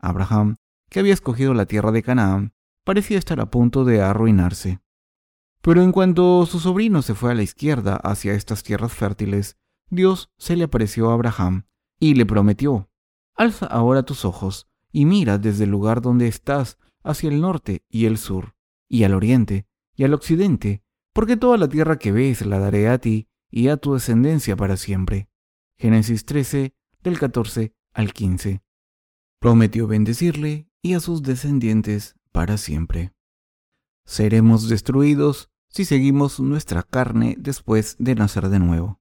Abraham, 0.01 0.56
que 0.89 1.00
había 1.00 1.13
escogido 1.13 1.53
la 1.53 1.65
tierra 1.65 1.91
de 1.91 2.03
Canaán, 2.03 2.53
parecía 2.84 3.18
estar 3.18 3.39
a 3.39 3.50
punto 3.50 3.86
de 3.86 4.01
arruinarse. 4.01 4.79
Pero 5.62 5.82
en 5.82 5.91
cuanto 5.91 6.46
su 6.46 6.60
sobrino 6.60 7.01
se 7.01 7.15
fue 7.15 7.32
a 7.32 7.36
la 7.36 7.44
izquierda 7.44 7.96
hacia 7.96 8.34
estas 8.34 8.63
tierras 8.63 8.94
fértiles, 8.94 9.58
Dios 9.89 10.32
se 10.38 10.56
le 10.56 10.63
apareció 10.65 11.10
a 11.10 11.13
Abraham 11.13 11.65
y 12.00 12.13
le 12.15 12.25
prometió, 12.25 12.89
Alza 13.36 13.65
ahora 13.68 14.03
tus 14.03 14.25
ojos 14.25 14.68
y 14.91 15.06
mira 15.06 15.38
desde 15.38 15.63
el 15.65 15.70
lugar 15.70 16.01
donde 16.01 16.27
estás 16.27 16.77
hacia 17.03 17.29
el 17.29 17.41
norte 17.41 17.84
y 17.89 18.06
el 18.06 18.18
sur, 18.18 18.56
y 18.88 19.03
al 19.03 19.13
oriente 19.13 19.68
y 19.96 20.03
al 20.03 20.13
occidente, 20.13 20.84
porque 21.13 21.38
toda 21.38 21.58
la 21.58 21.68
tierra 21.68 22.00
que 22.00 22.12
ves 22.12 22.46
la 22.46 22.60
daré 22.60 22.88
a 22.89 23.00
ti 23.00 23.27
y 23.50 23.68
a 23.68 23.77
tu 23.77 23.94
descendencia 23.94 24.56
para 24.56 24.77
siempre. 24.77 25.29
Génesis 25.77 26.25
13, 26.25 26.74
del 27.01 27.20
14 27.20 27.74
al 27.94 28.13
15. 28.13 28.62
Prometió 29.39 29.88
bendecirle 29.88 30.69
y 30.81 30.93
a 30.93 31.00
sus 31.00 31.24
descendientes 31.24 32.15
para 32.31 32.58
siempre. 32.58 33.13
Seremos 34.05 34.67
destruidos 34.67 35.50
si 35.69 35.86
seguimos 35.86 36.39
nuestra 36.39 36.84
carne 36.84 37.36
después 37.39 37.96
de 38.00 38.15
nacer 38.15 38.50
de 38.50 38.60
nuevo. 38.60 39.00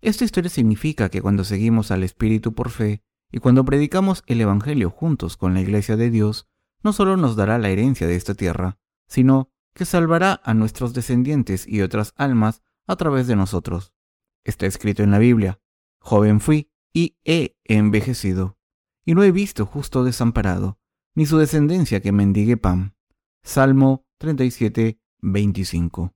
Esta 0.00 0.24
historia 0.24 0.48
significa 0.48 1.10
que 1.10 1.20
cuando 1.20 1.44
seguimos 1.44 1.90
al 1.90 2.02
Espíritu 2.02 2.54
por 2.54 2.70
fe 2.70 3.02
y 3.30 3.38
cuando 3.38 3.64
predicamos 3.64 4.22
el 4.26 4.40
Evangelio 4.40 4.90
juntos 4.90 5.36
con 5.36 5.52
la 5.52 5.60
Iglesia 5.60 5.96
de 5.96 6.10
Dios, 6.10 6.48
no 6.82 6.94
solo 6.94 7.16
nos 7.16 7.36
dará 7.36 7.58
la 7.58 7.68
herencia 7.68 8.06
de 8.06 8.16
esta 8.16 8.34
tierra, 8.34 8.78
sino 9.06 9.50
que 9.74 9.84
salvará 9.84 10.40
a 10.44 10.54
nuestros 10.54 10.94
descendientes 10.94 11.66
y 11.66 11.82
otras 11.82 12.14
almas 12.16 12.62
a 12.86 12.96
través 12.96 13.26
de 13.26 13.36
nosotros. 13.36 13.92
Está 14.44 14.66
escrito 14.66 15.02
en 15.02 15.10
la 15.10 15.18
Biblia, 15.18 15.60
joven 15.98 16.40
fui 16.40 16.70
y 16.94 17.18
he 17.24 17.56
envejecido, 17.64 18.56
y 19.10 19.14
no 19.14 19.24
he 19.24 19.32
visto 19.32 19.66
justo 19.66 20.04
desamparado, 20.04 20.78
ni 21.16 21.26
su 21.26 21.36
descendencia 21.36 21.98
que 21.98 22.12
mendigue 22.12 22.56
pan. 22.56 22.94
Salmo 23.42 24.06
37, 24.18 25.00
25. 25.18 26.14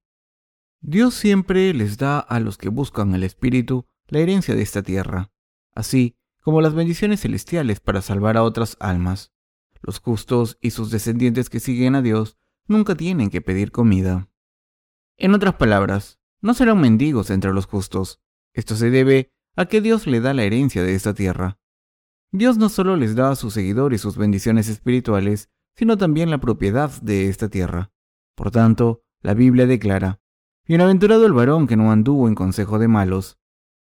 Dios 0.81 1.15
siempre 1.15 1.75
les 1.75 1.99
da 1.99 2.21
a 2.21 2.39
los 2.39 2.57
que 2.57 2.69
buscan 2.69 3.13
el 3.17 3.25
Espíritu 3.25 3.89
la 4.07 4.21
herencia 4.21 4.55
de 4.55 4.63
esta 4.63 4.85
tierra, 4.85 5.33
así 5.75 6.17
como 6.41 6.61
las 6.61 6.73
bendiciones 6.73 7.23
celestiales 7.23 7.81
para 7.81 8.01
salvar 8.01 8.37
a 8.37 8.45
otras 8.45 8.77
almas. 8.79 9.33
Los 9.83 9.99
justos 9.99 10.57
y 10.61 10.71
sus 10.71 10.93
descendientes 10.93 11.51
que 11.51 11.59
siguen 11.59 11.97
a 11.97 12.01
Dios 12.01 12.39
nunca 12.69 12.95
tienen 12.95 13.29
que 13.29 13.41
pedir 13.41 13.73
comida. 13.73 14.31
En 15.17 15.35
otras 15.35 15.55
palabras, 15.55 16.21
no 16.41 16.55
serán 16.55 16.81
mendigos 16.81 17.31
entre 17.31 17.53
los 17.53 17.67
justos. 17.67 18.23
Esto 18.53 18.77
se 18.77 18.91
debe 18.91 19.33
a 19.57 19.67
que 19.67 19.81
Dios 19.81 20.07
le 20.07 20.21
da 20.21 20.33
la 20.33 20.45
herencia 20.45 20.85
de 20.85 20.95
esta 20.95 21.13
tierra. 21.13 21.59
Dios 22.35 22.59
no 22.59 22.69
solo 22.69 22.97
les 22.97 23.15
da 23.15 23.31
a 23.31 23.37
sus 23.37 23.55
seguidores 23.55 24.01
sus 24.01 24.17
bendiciones 24.17 24.69
espirituales, 24.69 25.51
sino 25.77 25.97
también 25.97 26.31
la 26.31 26.39
propiedad 26.39 26.91
de 27.01 27.29
esta 27.29 27.49
tierra. 27.49 27.93
Por 28.35 28.51
tanto, 28.51 29.05
la 29.23 29.35
Biblia 29.35 29.69
declara, 29.69 30.21
Bienaventurado 30.67 31.27
el 31.27 31.33
varón 31.33 31.69
que 31.69 31.77
no 31.77 31.93
anduvo 31.93 32.27
en 32.27 32.35
consejo 32.35 32.81
de 32.81 32.89
malos. 32.89 33.39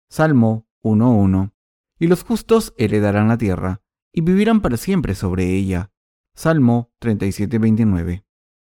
Salmo 0.08 0.68
1.1. 0.84 1.52
Y 1.98 2.06
los 2.06 2.22
justos 2.22 2.74
heredarán 2.78 3.26
la 3.26 3.38
tierra, 3.38 3.82
y 4.12 4.20
vivirán 4.20 4.60
para 4.60 4.76
siempre 4.76 5.16
sobre 5.16 5.52
ella. 5.52 5.90
Salmo 6.36 6.92
37.29. 7.00 8.24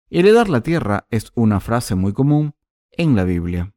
Heredar 0.09 0.47
la 0.47 0.61
tierra 0.61 1.05
es 1.09 1.33
una 1.35 1.59
frase 1.59 1.95
muy 1.95 2.13
común 2.13 2.55
en 2.91 3.17
la 3.17 3.25
Biblia. 3.25 3.75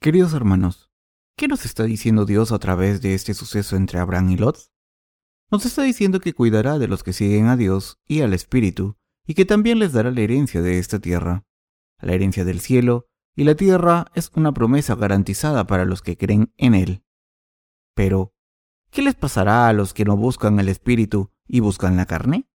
Queridos 0.00 0.34
hermanos, 0.34 0.90
¿qué 1.36 1.46
nos 1.46 1.64
está 1.64 1.84
diciendo 1.84 2.24
Dios 2.24 2.50
a 2.50 2.58
través 2.58 3.00
de 3.02 3.14
este 3.14 3.34
suceso 3.34 3.76
entre 3.76 4.00
Abraham 4.00 4.30
y 4.30 4.36
Lot? 4.36 4.71
Nos 5.52 5.66
está 5.66 5.82
diciendo 5.82 6.18
que 6.18 6.32
cuidará 6.32 6.78
de 6.78 6.88
los 6.88 7.02
que 7.02 7.12
siguen 7.12 7.48
a 7.48 7.58
Dios 7.58 8.00
y 8.08 8.22
al 8.22 8.32
Espíritu, 8.32 8.96
y 9.26 9.34
que 9.34 9.44
también 9.44 9.78
les 9.78 9.92
dará 9.92 10.10
la 10.10 10.22
herencia 10.22 10.62
de 10.62 10.78
esta 10.78 10.98
tierra. 10.98 11.44
La 12.00 12.14
herencia 12.14 12.46
del 12.46 12.58
cielo 12.58 13.06
y 13.36 13.44
la 13.44 13.54
tierra 13.54 14.06
es 14.14 14.30
una 14.34 14.52
promesa 14.54 14.94
garantizada 14.94 15.66
para 15.66 15.84
los 15.84 16.00
que 16.00 16.16
creen 16.16 16.54
en 16.56 16.74
Él. 16.74 17.04
Pero, 17.94 18.32
¿qué 18.90 19.02
les 19.02 19.14
pasará 19.14 19.68
a 19.68 19.74
los 19.74 19.92
que 19.92 20.06
no 20.06 20.16
buscan 20.16 20.58
el 20.58 20.70
Espíritu 20.70 21.30
y 21.46 21.60
buscan 21.60 21.98
la 21.98 22.06
carne? 22.06 22.48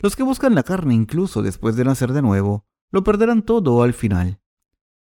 Los 0.00 0.16
que 0.16 0.24
buscan 0.24 0.56
la 0.56 0.64
carne 0.64 0.94
incluso 0.94 1.42
después 1.42 1.76
de 1.76 1.84
nacer 1.84 2.12
de 2.12 2.22
nuevo, 2.22 2.66
lo 2.90 3.04
perderán 3.04 3.42
todo 3.42 3.84
al 3.84 3.94
final. 3.94 4.40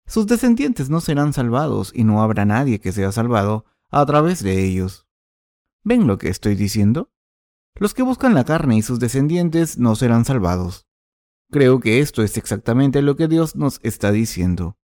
Sus 0.04 0.26
descendientes 0.26 0.90
no 0.90 1.00
serán 1.00 1.32
salvados 1.32 1.92
y 1.94 2.02
no 2.02 2.24
habrá 2.24 2.44
nadie 2.44 2.80
que 2.80 2.90
sea 2.90 3.12
salvado 3.12 3.66
a 3.92 4.04
través 4.04 4.42
de 4.42 4.64
ellos. 4.64 5.03
¿Ven 5.84 6.06
lo 6.06 6.16
que 6.16 6.30
estoy 6.30 6.54
diciendo? 6.54 7.12
Los 7.74 7.92
que 7.92 8.02
buscan 8.02 8.32
la 8.32 8.44
carne 8.44 8.78
y 8.78 8.82
sus 8.82 9.00
descendientes 9.00 9.78
no 9.78 9.96
serán 9.96 10.24
salvados. 10.24 10.86
Creo 11.50 11.78
que 11.78 12.00
esto 12.00 12.22
es 12.22 12.38
exactamente 12.38 13.02
lo 13.02 13.16
que 13.16 13.28
Dios 13.28 13.54
nos 13.54 13.80
está 13.82 14.10
diciendo. 14.10 14.78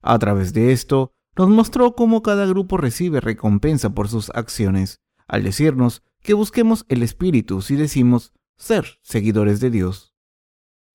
A 0.00 0.18
través 0.18 0.54
de 0.54 0.72
esto, 0.72 1.12
nos 1.36 1.50
mostró 1.50 1.94
cómo 1.94 2.22
cada 2.22 2.46
grupo 2.46 2.78
recibe 2.78 3.20
recompensa 3.20 3.90
por 3.90 4.08
sus 4.08 4.30
acciones, 4.30 5.00
al 5.26 5.44
decirnos 5.44 6.02
que 6.22 6.32
busquemos 6.32 6.86
el 6.88 7.02
Espíritu 7.02 7.60
si 7.60 7.76
decimos 7.76 8.32
ser 8.56 8.98
seguidores 9.02 9.60
de 9.60 9.70
Dios. 9.70 10.14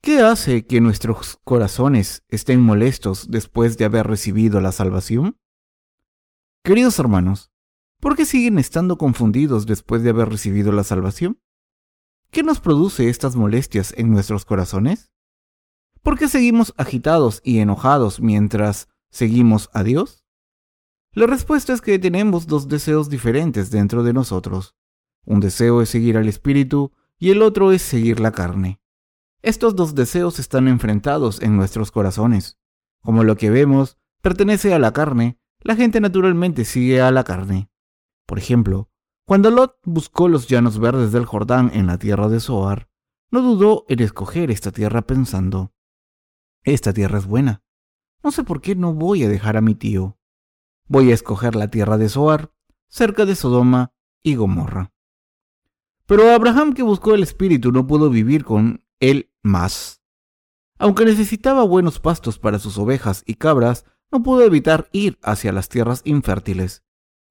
¿Qué 0.01 0.19
hace 0.19 0.65
que 0.65 0.81
nuestros 0.81 1.39
corazones 1.43 2.23
estén 2.27 2.59
molestos 2.59 3.29
después 3.29 3.77
de 3.77 3.85
haber 3.85 4.07
recibido 4.07 4.59
la 4.59 4.71
salvación? 4.71 5.37
Queridos 6.63 6.97
hermanos, 6.99 7.52
¿por 8.03 8.17
qué 8.17 8.25
siguen 8.25 8.59
estando 8.59 8.97
confundidos 8.97 9.65
después 9.65 10.03
de 10.03 10.09
haber 10.09 10.27
recibido 10.27 10.73
la 10.73 10.83
salvación? 10.83 11.39
¿Qué 12.31 12.43
nos 12.43 12.59
produce 12.59 13.07
estas 13.07 13.37
molestias 13.37 13.93
en 13.95 14.11
nuestros 14.11 14.43
corazones? 14.43 15.13
¿Por 16.01 16.19
qué 16.19 16.27
seguimos 16.27 16.73
agitados 16.75 17.39
y 17.45 17.59
enojados 17.59 18.19
mientras 18.19 18.89
seguimos 19.09 19.69
a 19.71 19.83
Dios? 19.83 20.25
La 21.13 21.27
respuesta 21.27 21.71
es 21.71 21.79
que 21.79 21.97
tenemos 21.97 22.45
dos 22.45 22.67
deseos 22.67 23.09
diferentes 23.09 23.71
dentro 23.71 24.03
de 24.03 24.11
nosotros. 24.11 24.75
Un 25.23 25.39
deseo 25.39 25.81
es 25.81 25.87
seguir 25.87 26.17
al 26.17 26.27
Espíritu 26.27 26.91
y 27.17 27.29
el 27.29 27.41
otro 27.41 27.71
es 27.71 27.81
seguir 27.83 28.19
la 28.19 28.33
carne. 28.33 28.81
Estos 29.41 29.77
dos 29.77 29.95
deseos 29.95 30.39
están 30.39 30.67
enfrentados 30.67 31.41
en 31.41 31.55
nuestros 31.55 31.89
corazones. 31.89 32.59
Como 33.01 33.23
lo 33.23 33.37
que 33.37 33.49
vemos 33.49 33.97
pertenece 34.21 34.73
a 34.73 34.79
la 34.79 34.91
carne, 34.91 35.39
la 35.61 35.77
gente 35.77 36.01
naturalmente 36.01 36.65
sigue 36.65 36.99
a 36.99 37.09
la 37.09 37.23
carne. 37.23 37.69
Por 38.25 38.39
ejemplo, 38.39 38.89
cuando 39.25 39.51
Lot 39.51 39.77
buscó 39.83 40.27
los 40.27 40.47
llanos 40.47 40.79
verdes 40.79 41.11
del 41.11 41.25
Jordán 41.25 41.71
en 41.73 41.87
la 41.87 41.97
tierra 41.97 42.27
de 42.27 42.39
Zoar, 42.39 42.89
no 43.31 43.41
dudó 43.41 43.85
en 43.87 44.01
escoger 44.01 44.51
esta 44.51 44.71
tierra 44.71 45.01
pensando, 45.01 45.73
esta 46.63 46.93
tierra 46.93 47.17
es 47.17 47.25
buena. 47.25 47.61
No 48.23 48.31
sé 48.31 48.43
por 48.43 48.61
qué 48.61 48.75
no 48.75 48.93
voy 48.93 49.23
a 49.23 49.29
dejar 49.29 49.57
a 49.57 49.61
mi 49.61 49.75
tío. 49.75 50.17
Voy 50.87 51.11
a 51.11 51.13
escoger 51.13 51.55
la 51.55 51.69
tierra 51.69 51.97
de 51.97 52.07
Zoar, 52.07 52.53
cerca 52.87 53.25
de 53.25 53.35
Sodoma 53.35 53.93
y 54.21 54.35
Gomorra. 54.35 54.93
Pero 56.05 56.31
Abraham 56.31 56.73
que 56.73 56.83
buscó 56.83 57.15
el 57.15 57.23
espíritu 57.23 57.71
no 57.71 57.85
pudo 57.85 58.09
vivir 58.09 58.45
con 58.45 58.85
él 58.99 59.31
más. 59.41 60.01
Aunque 60.77 61.05
necesitaba 61.05 61.63
buenos 61.63 61.99
pastos 61.99 62.39
para 62.39 62.59
sus 62.59 62.77
ovejas 62.77 63.23
y 63.25 63.35
cabras, 63.35 63.85
no 64.11 64.23
pudo 64.23 64.43
evitar 64.43 64.89
ir 64.91 65.19
hacia 65.21 65.51
las 65.51 65.67
tierras 65.69 66.01
infértiles. 66.05 66.83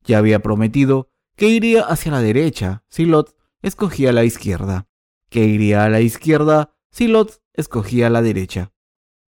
Ya 0.05 0.19
había 0.19 0.41
prometido 0.41 1.09
que 1.37 1.49
iría 1.49 1.83
hacia 1.83 2.13
la 2.13 2.21
derecha 2.21 2.85
si 2.89 3.05
Lot 3.05 3.37
escogía 3.63 4.13
la 4.13 4.25
izquierda, 4.25 4.89
que 5.29 5.45
iría 5.45 5.85
a 5.85 5.89
la 5.89 6.01
izquierda 6.01 6.75
si 6.91 7.09
Lot 7.09 7.43
escogía 7.55 8.11
la 8.11 8.23
derecha. 8.23 8.73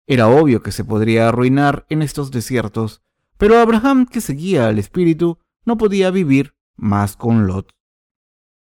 Era 0.06 0.28
obvio 0.28 0.62
que 0.62 0.72
se 0.72 0.84
podría 0.84 1.28
arruinar 1.28 1.86
en 1.88 2.02
estos 2.02 2.30
desiertos, 2.30 3.02
pero 3.38 3.58
Abraham, 3.58 4.06
que 4.06 4.20
seguía 4.20 4.68
al 4.68 4.78
espíritu, 4.78 5.38
no 5.64 5.76
podía 5.76 6.10
vivir 6.10 6.54
más 6.76 7.16
con 7.16 7.46
Lot. 7.46 7.74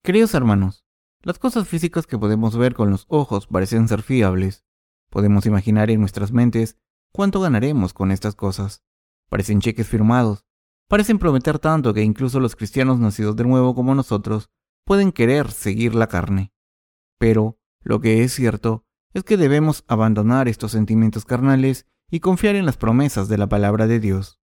Queridos 0.02 0.34
hermanos, 0.34 0.84
las 1.22 1.38
cosas 1.38 1.68
físicas 1.68 2.06
que 2.06 2.18
podemos 2.18 2.56
ver 2.56 2.74
con 2.74 2.90
los 2.90 3.04
ojos 3.08 3.46
parecen 3.46 3.88
ser 3.88 4.02
fiables. 4.02 4.64
Podemos 5.10 5.44
imaginar 5.46 5.90
en 5.90 6.00
nuestras 6.00 6.32
mentes 6.32 6.78
cuánto 7.12 7.40
ganaremos 7.40 7.92
con 7.92 8.10
estas 8.10 8.34
cosas. 8.34 8.82
Parecen 9.28 9.60
cheques 9.60 9.86
firmados. 9.86 10.46
Parecen 10.90 11.18
prometer 11.18 11.58
tanto 11.58 11.94
que 11.94 12.02
incluso 12.02 12.38
los 12.38 12.54
cristianos 12.54 12.98
nacidos 12.98 13.34
de 13.34 13.44
nuevo 13.44 13.74
como 13.74 13.94
nosotros 13.94 14.50
pueden 14.84 15.10
querer 15.10 15.50
seguir 15.50 15.94
la 15.94 16.08
carne. 16.08 16.52
Pero 17.18 17.58
lo 17.80 18.02
que 18.02 18.22
es 18.22 18.34
cierto 18.34 18.84
es 19.14 19.24
que 19.24 19.38
debemos 19.38 19.84
abandonar 19.88 20.48
estos 20.48 20.72
sentimientos 20.72 21.24
carnales 21.24 21.86
y 22.10 22.20
confiar 22.20 22.56
en 22.56 22.66
las 22.66 22.76
promesas 22.76 23.28
de 23.28 23.38
la 23.38 23.48
palabra 23.48 23.86
de 23.86 24.00
Dios. 24.00 24.38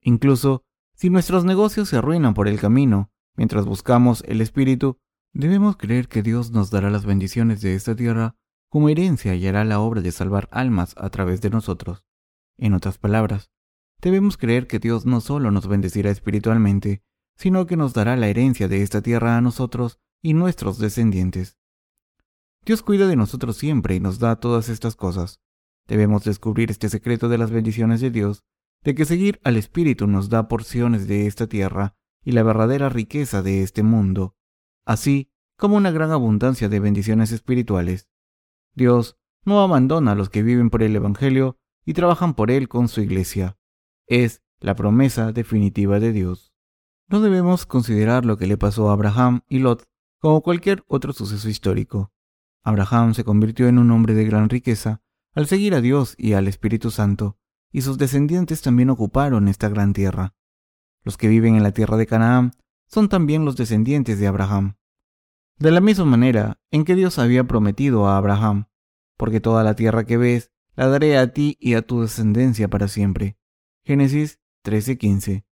Incluso 0.00 0.64
si 0.96 1.08
nuestros 1.08 1.44
negocios 1.44 1.88
se 1.88 1.98
arruinan 1.98 2.34
por 2.34 2.48
el 2.48 2.58
camino, 2.58 3.12
Mientras 3.40 3.64
buscamos 3.64 4.22
el 4.26 4.42
Espíritu, 4.42 4.98
debemos 5.32 5.76
creer 5.76 6.08
que 6.08 6.22
Dios 6.22 6.50
nos 6.50 6.70
dará 6.70 6.90
las 6.90 7.06
bendiciones 7.06 7.62
de 7.62 7.74
esta 7.74 7.94
tierra 7.94 8.36
como 8.68 8.90
herencia 8.90 9.34
y 9.34 9.46
hará 9.46 9.64
la 9.64 9.80
obra 9.80 10.02
de 10.02 10.12
salvar 10.12 10.48
almas 10.52 10.94
a 10.98 11.08
través 11.10 11.40
de 11.40 11.48
nosotros. 11.48 12.04
En 12.58 12.74
otras 12.74 12.98
palabras, 12.98 13.50
debemos 14.00 14.36
creer 14.36 14.66
que 14.66 14.78
Dios 14.78 15.06
no 15.06 15.20
solo 15.20 15.50
nos 15.50 15.66
bendecirá 15.66 16.10
espiritualmente, 16.10 17.02
sino 17.36 17.66
que 17.66 17.76
nos 17.76 17.94
dará 17.94 18.16
la 18.16 18.28
herencia 18.28 18.68
de 18.68 18.82
esta 18.82 19.02
tierra 19.02 19.36
a 19.36 19.40
nosotros 19.40 19.98
y 20.22 20.34
nuestros 20.34 20.78
descendientes. 20.78 21.58
Dios 22.64 22.82
cuida 22.82 23.06
de 23.06 23.16
nosotros 23.16 23.56
siempre 23.56 23.94
y 23.94 24.00
nos 24.00 24.18
da 24.18 24.36
todas 24.36 24.68
estas 24.68 24.94
cosas. 24.94 25.40
Debemos 25.86 26.24
descubrir 26.24 26.70
este 26.70 26.88
secreto 26.88 27.28
de 27.28 27.38
las 27.38 27.50
bendiciones 27.50 28.00
de 28.00 28.10
Dios, 28.10 28.44
de 28.84 28.94
que 28.94 29.04
seguir 29.04 29.40
al 29.44 29.56
Espíritu 29.56 30.06
nos 30.06 30.28
da 30.28 30.48
porciones 30.48 31.08
de 31.08 31.26
esta 31.26 31.46
tierra 31.46 31.96
y 32.22 32.32
la 32.32 32.42
verdadera 32.42 32.88
riqueza 32.88 33.42
de 33.42 33.62
este 33.62 33.82
mundo. 33.82 34.36
Así 34.84 35.30
como 35.56 35.76
una 35.76 35.90
gran 35.90 36.10
abundancia 36.10 36.68
de 36.68 36.80
bendiciones 36.80 37.32
espirituales. 37.32 38.08
Dios 38.74 39.18
no 39.44 39.60
abandona 39.60 40.12
a 40.12 40.14
los 40.14 40.30
que 40.30 40.42
viven 40.42 40.70
por 40.70 40.82
el 40.82 40.96
Evangelio 40.96 41.58
y 41.84 41.94
trabajan 41.94 42.34
por 42.34 42.50
él 42.50 42.68
con 42.68 42.88
su 42.88 43.00
iglesia. 43.00 43.58
Es 44.10 44.42
la 44.58 44.74
promesa 44.74 45.30
definitiva 45.30 46.00
de 46.00 46.10
Dios. 46.10 46.52
No 47.08 47.20
debemos 47.20 47.64
considerar 47.64 48.24
lo 48.24 48.38
que 48.38 48.48
le 48.48 48.58
pasó 48.58 48.90
a 48.90 48.94
Abraham 48.94 49.42
y 49.48 49.60
Lot 49.60 49.84
como 50.18 50.40
cualquier 50.42 50.82
otro 50.88 51.12
suceso 51.12 51.48
histórico. 51.48 52.12
Abraham 52.64 53.14
se 53.14 53.22
convirtió 53.22 53.68
en 53.68 53.78
un 53.78 53.92
hombre 53.92 54.14
de 54.14 54.24
gran 54.24 54.48
riqueza 54.48 55.00
al 55.32 55.46
seguir 55.46 55.76
a 55.76 55.80
Dios 55.80 56.16
y 56.18 56.32
al 56.32 56.48
Espíritu 56.48 56.90
Santo, 56.90 57.38
y 57.70 57.82
sus 57.82 57.98
descendientes 57.98 58.62
también 58.62 58.90
ocuparon 58.90 59.46
esta 59.46 59.68
gran 59.68 59.92
tierra. 59.92 60.34
Los 61.04 61.16
que 61.16 61.28
viven 61.28 61.54
en 61.54 61.62
la 61.62 61.70
tierra 61.70 61.96
de 61.96 62.08
Canaán 62.08 62.50
son 62.88 63.08
también 63.08 63.44
los 63.44 63.54
descendientes 63.54 64.18
de 64.18 64.26
Abraham. 64.26 64.74
De 65.56 65.70
la 65.70 65.80
misma 65.80 66.04
manera 66.04 66.58
en 66.72 66.84
que 66.84 66.96
Dios 66.96 67.20
había 67.20 67.44
prometido 67.44 68.08
a 68.08 68.16
Abraham, 68.16 68.66
porque 69.16 69.38
toda 69.38 69.62
la 69.62 69.76
tierra 69.76 70.02
que 70.02 70.16
ves 70.16 70.50
la 70.74 70.88
daré 70.88 71.16
a 71.16 71.32
ti 71.32 71.56
y 71.60 71.74
a 71.74 71.82
tu 71.82 72.00
descendencia 72.00 72.66
para 72.66 72.88
siempre. 72.88 73.36
Génesis 73.90 74.38
13:15. 74.62 75.44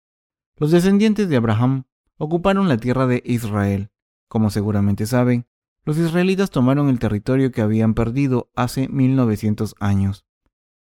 Los 0.59 0.71
descendientes 0.71 1.29
de 1.29 1.35
Abraham 1.35 1.87
ocuparon 2.19 2.69
la 2.69 2.77
tierra 2.77 3.09
de 3.09 3.21
Israel. 3.27 3.91
Como 4.29 4.51
seguramente 4.51 5.07
saben, 5.07 5.49
los 5.85 5.99
israelitas 5.99 6.53
tomaron 6.53 6.89
el 6.89 7.01
territorio 7.01 7.51
que 7.51 7.63
habían 7.63 7.95
perdido 7.95 8.49
hace 8.55 8.87
1900 8.87 9.75
años. 9.81 10.25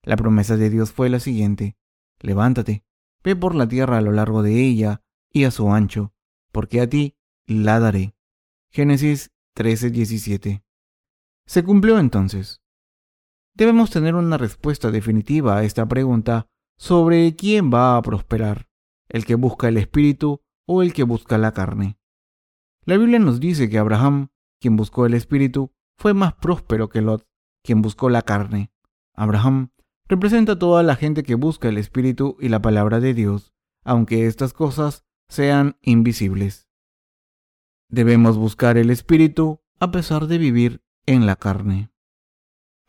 La 0.03 0.17
promesa 0.17 0.55
de 0.55 0.69
Dios 0.69 0.91
fue 0.91 1.09
la 1.09 1.19
siguiente. 1.19 1.75
Levántate, 2.19 2.83
ve 3.23 3.35
por 3.35 3.55
la 3.55 3.67
tierra 3.67 3.97
a 3.97 4.01
lo 4.01 4.11
largo 4.11 4.43
de 4.43 4.63
ella 4.63 5.01
y 5.31 5.45
a 5.45 5.49
su 5.49 5.73
ancho, 5.73 6.13
porque 6.51 6.79
a 6.79 6.87
ti 6.87 7.15
la 7.47 7.79
daré. 7.79 8.13
Génesis 8.69 9.31
13:17. 9.55 10.61
Se 11.47 11.63
cumplió 11.63 11.97
entonces. 11.97 12.61
Debemos 13.55 13.89
tener 13.89 14.13
una 14.13 14.37
respuesta 14.37 14.91
definitiva 14.91 15.57
a 15.57 15.63
esta 15.63 15.87
pregunta 15.87 16.47
sobre 16.77 17.35
quién 17.35 17.71
va 17.73 17.97
a 17.97 18.01
prosperar, 18.01 18.69
el 19.09 19.25
que 19.25 19.35
busca 19.35 19.67
el 19.67 19.77
espíritu 19.77 20.41
o 20.65 20.81
el 20.81 20.93
que 20.93 21.03
busca 21.03 21.37
la 21.37 21.53
carne. 21.53 21.99
La 22.85 22.97
Biblia 22.97 23.19
nos 23.19 23.39
dice 23.39 23.69
que 23.69 23.77
Abraham 23.77 24.29
quien 24.59 24.75
buscó 24.75 25.05
el 25.05 25.13
espíritu, 25.13 25.71
fue 25.97 26.13
más 26.13 26.33
próspero 26.35 26.89
que 26.89 27.01
Lot, 27.01 27.27
quien 27.63 27.81
buscó 27.81 28.09
la 28.09 28.21
carne. 28.21 28.71
Abraham 29.13 29.71
representa 30.07 30.53
a 30.53 30.59
toda 30.59 30.83
la 30.83 30.95
gente 30.95 31.23
que 31.23 31.35
busca 31.35 31.69
el 31.69 31.77
espíritu 31.77 32.37
y 32.39 32.49
la 32.49 32.61
palabra 32.61 32.99
de 32.99 33.13
Dios, 33.13 33.53
aunque 33.83 34.27
estas 34.27 34.53
cosas 34.53 35.05
sean 35.27 35.77
invisibles. 35.81 36.67
Debemos 37.89 38.37
buscar 38.37 38.77
el 38.77 38.89
espíritu 38.89 39.61
a 39.79 39.91
pesar 39.91 40.27
de 40.27 40.37
vivir 40.37 40.81
en 41.05 41.25
la 41.25 41.35
carne. 41.35 41.89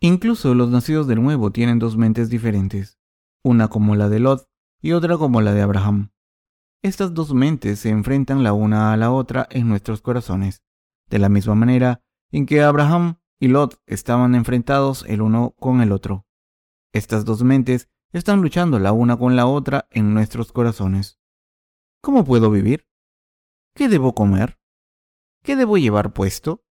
Incluso 0.00 0.54
los 0.54 0.70
nacidos 0.70 1.06
de 1.06 1.16
nuevo 1.16 1.50
tienen 1.50 1.78
dos 1.78 1.96
mentes 1.96 2.30
diferentes, 2.30 2.97
una 3.42 3.68
como 3.68 3.96
la 3.96 4.08
de 4.08 4.20
Lot 4.20 4.48
y 4.80 4.92
otra 4.92 5.16
como 5.16 5.40
la 5.40 5.52
de 5.52 5.62
Abraham. 5.62 6.10
Estas 6.82 7.14
dos 7.14 7.34
mentes 7.34 7.80
se 7.80 7.90
enfrentan 7.90 8.42
la 8.42 8.52
una 8.52 8.92
a 8.92 8.96
la 8.96 9.10
otra 9.10 9.48
en 9.50 9.68
nuestros 9.68 10.00
corazones 10.00 10.62
de 11.08 11.18
la 11.18 11.28
misma 11.28 11.54
manera 11.54 12.02
en 12.30 12.46
que 12.46 12.62
Abraham 12.62 13.18
y 13.40 13.48
Lot 13.48 13.80
estaban 13.86 14.34
enfrentados 14.34 15.04
el 15.08 15.22
uno 15.22 15.54
con 15.58 15.80
el 15.80 15.92
otro. 15.92 16.26
Estas 16.92 17.24
dos 17.24 17.42
mentes 17.42 17.88
están 18.12 18.42
luchando 18.42 18.78
la 18.78 18.92
una 18.92 19.16
con 19.16 19.36
la 19.36 19.46
otra 19.46 19.86
en 19.90 20.14
nuestros 20.14 20.52
corazones. 20.52 21.18
¿Cómo 22.00 22.24
puedo 22.24 22.50
vivir? 22.50 22.86
¿Qué 23.74 23.88
debo 23.88 24.14
comer? 24.14 24.58
¿Qué 25.42 25.56
debo 25.56 25.78
llevar 25.78 26.12
puesto? 26.12 26.64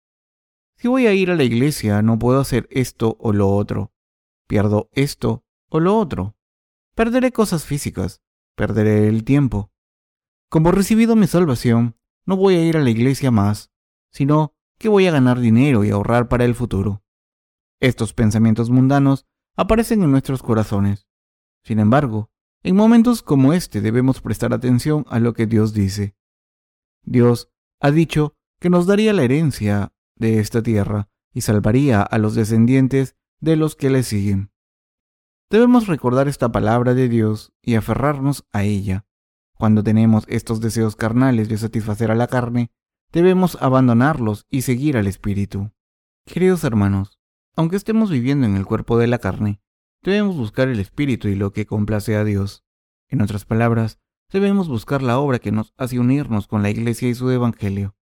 Si 0.77 0.87
voy 0.87 1.07
a 1.07 1.13
ir 1.13 1.31
a 1.31 1.35
la 1.35 1.43
iglesia 1.43 2.01
no 2.01 2.19
puedo 2.19 2.39
hacer 2.39 2.67
esto 2.69 3.15
o 3.19 3.33
lo 3.33 3.49
otro. 3.49 3.93
Pierdo 4.47 4.89
esto 4.93 5.43
o 5.69 5.79
lo 5.79 5.97
otro. 5.97 6.35
Perderé 6.95 7.31
cosas 7.31 7.65
físicas. 7.65 8.21
Perderé 8.55 9.07
el 9.07 9.23
tiempo. 9.23 9.71
Como 10.49 10.69
he 10.69 10.71
recibido 10.71 11.15
mi 11.15 11.27
salvación, 11.27 11.97
no 12.25 12.35
voy 12.37 12.55
a 12.55 12.63
ir 12.63 12.77
a 12.77 12.81
la 12.81 12.89
iglesia 12.89 13.29
más 13.31 13.75
sino 14.15 14.55
que 14.79 14.87
voy 14.87 15.07
a 15.07 15.11
ganar 15.11 15.41
dinero 15.41 15.83
y 15.83 15.91
ahorrar 15.91 16.29
para 16.29 16.45
el 16.45 16.55
futuro. 16.55 17.03
Estos 17.81 18.13
pensamientos 18.13 18.69
mundanos 18.69 19.27
aparecen 19.57 20.01
en 20.03 20.11
nuestros 20.11 20.41
corazones. 20.41 21.05
Sin 21.65 21.79
embargo, 21.79 22.31
en 22.63 22.77
momentos 22.77 23.21
como 23.21 23.51
este 23.51 23.81
debemos 23.81 24.21
prestar 24.21 24.53
atención 24.53 25.05
a 25.09 25.19
lo 25.19 25.33
que 25.33 25.47
Dios 25.47 25.73
dice. 25.73 26.15
Dios 27.03 27.51
ha 27.81 27.91
dicho 27.91 28.37
que 28.61 28.69
nos 28.69 28.87
daría 28.87 29.11
la 29.11 29.23
herencia 29.23 29.91
de 30.15 30.39
esta 30.39 30.63
tierra 30.63 31.09
y 31.33 31.41
salvaría 31.41 32.01
a 32.01 32.17
los 32.17 32.35
descendientes 32.35 33.17
de 33.41 33.57
los 33.57 33.75
que 33.75 33.89
le 33.89 34.03
siguen. 34.03 34.49
Debemos 35.55 35.87
recordar 35.87 36.27
esta 36.27 36.51
palabra 36.51 36.93
de 36.93 37.07
Dios 37.07 37.53
y 37.61 37.75
aferrarnos 37.75 38.45
a 38.51 38.65
ella. 38.65 39.05
Cuando 39.57 39.83
tenemos 39.83 40.25
estos 40.27 40.59
deseos 40.59 40.97
carnales 40.97 41.47
de 41.47 41.57
satisfacer 41.57 42.11
a 42.11 42.15
la 42.15 42.27
carne, 42.27 42.71
debemos 43.13 43.57
abandonarlos 43.61 44.45
y 44.49 44.63
seguir 44.63 44.97
al 44.97 45.07
Espíritu. 45.07 45.71
Queridos 46.25 46.65
hermanos, 46.65 47.21
aunque 47.55 47.77
estemos 47.77 48.11
viviendo 48.11 48.45
en 48.45 48.57
el 48.57 48.65
cuerpo 48.65 48.97
de 48.97 49.07
la 49.07 49.19
carne, 49.19 49.61
debemos 50.03 50.35
buscar 50.35 50.67
el 50.67 50.81
Espíritu 50.81 51.29
y 51.29 51.35
lo 51.35 51.53
que 51.53 51.65
complace 51.65 52.17
a 52.17 52.25
Dios. 52.25 52.65
En 53.07 53.21
otras 53.21 53.45
palabras, 53.45 54.01
debemos 54.33 54.67
buscar 54.67 55.01
la 55.01 55.19
obra 55.19 55.39
que 55.39 55.53
nos 55.53 55.73
hace 55.77 55.99
unirnos 55.99 56.47
con 56.47 56.63
la 56.63 56.69
Iglesia 56.69 57.07
y 57.07 57.15
su 57.15 57.31
Evangelio. 57.31 57.95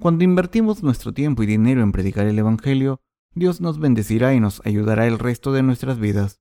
Cuando 0.00 0.24
invertimos 0.24 0.82
nuestro 0.82 1.14
tiempo 1.14 1.44
y 1.44 1.46
dinero 1.46 1.80
en 1.84 1.92
predicar 1.92 2.26
el 2.26 2.36
Evangelio, 2.40 3.00
Dios 3.34 3.60
nos 3.60 3.78
bendecirá 3.78 4.34
y 4.34 4.40
nos 4.40 4.60
ayudará 4.64 5.06
el 5.06 5.18
resto 5.18 5.52
de 5.52 5.62
nuestras 5.62 5.98
vidas. 5.98 6.40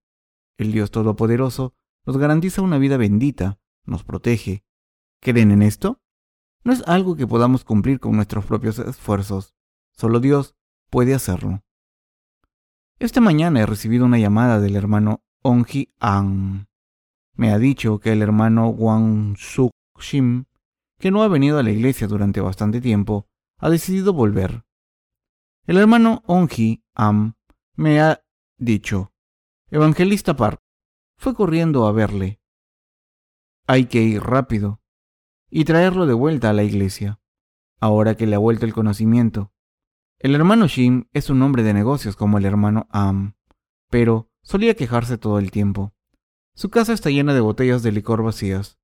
El 0.57 0.71
Dios 0.71 0.91
Todopoderoso 0.91 1.75
nos 2.05 2.17
garantiza 2.17 2.61
una 2.61 2.77
vida 2.77 2.97
bendita, 2.97 3.59
nos 3.85 4.03
protege. 4.03 4.63
¿Creen 5.21 5.51
en 5.51 5.61
esto? 5.61 6.01
No 6.63 6.73
es 6.73 6.83
algo 6.87 7.15
que 7.15 7.27
podamos 7.27 7.63
cumplir 7.63 7.99
con 7.99 8.15
nuestros 8.15 8.45
propios 8.45 8.79
esfuerzos. 8.79 9.55
Solo 9.91 10.19
Dios 10.19 10.55
puede 10.89 11.13
hacerlo. 11.13 11.63
Esta 12.97 13.21
mañana 13.21 13.61
he 13.61 13.65
recibido 13.65 14.05
una 14.05 14.17
llamada 14.17 14.59
del 14.59 14.75
hermano 14.75 15.23
Onji 15.41 15.93
An. 15.99 16.67
Me 17.35 17.51
ha 17.51 17.59
dicho 17.59 17.99
que 17.99 18.11
el 18.11 18.21
hermano 18.21 18.69
Wang 18.69 19.37
Suk 19.37 19.71
Shim, 19.99 20.45
que 20.97 21.11
no 21.11 21.23
ha 21.23 21.27
venido 21.27 21.59
a 21.59 21.63
la 21.63 21.71
iglesia 21.71 22.07
durante 22.07 22.41
bastante 22.41 22.81
tiempo, 22.81 23.27
ha 23.57 23.69
decidido 23.69 24.11
volver. 24.11 24.65
El 25.69 25.77
hermano 25.77 26.23
Onji 26.25 26.83
Am 26.95 27.35
me 27.75 28.01
ha 28.01 28.23
dicho, 28.57 29.13
Evangelista 29.69 30.35
Park, 30.35 30.63
fue 31.15 31.35
corriendo 31.35 31.85
a 31.85 31.91
verle. 31.91 32.41
Hay 33.67 33.85
que 33.85 34.01
ir 34.01 34.23
rápido 34.23 34.81
y 35.47 35.65
traerlo 35.65 36.07
de 36.07 36.15
vuelta 36.15 36.49
a 36.49 36.53
la 36.53 36.63
iglesia, 36.63 37.21
ahora 37.79 38.15
que 38.15 38.25
le 38.25 38.35
ha 38.35 38.39
vuelto 38.39 38.65
el 38.65 38.73
conocimiento. 38.73 39.53
El 40.17 40.33
hermano 40.33 40.65
Shim 40.65 41.07
es 41.13 41.29
un 41.29 41.39
hombre 41.43 41.61
de 41.61 41.75
negocios 41.75 42.15
como 42.15 42.39
el 42.39 42.45
hermano 42.45 42.87
Am, 42.89 43.35
pero 43.91 44.31
solía 44.41 44.75
quejarse 44.75 45.19
todo 45.19 45.37
el 45.37 45.51
tiempo. 45.51 45.93
Su 46.55 46.71
casa 46.71 46.93
está 46.93 47.11
llena 47.11 47.35
de 47.35 47.41
botellas 47.41 47.83
de 47.83 47.91
licor 47.91 48.23
vacías. 48.23 48.79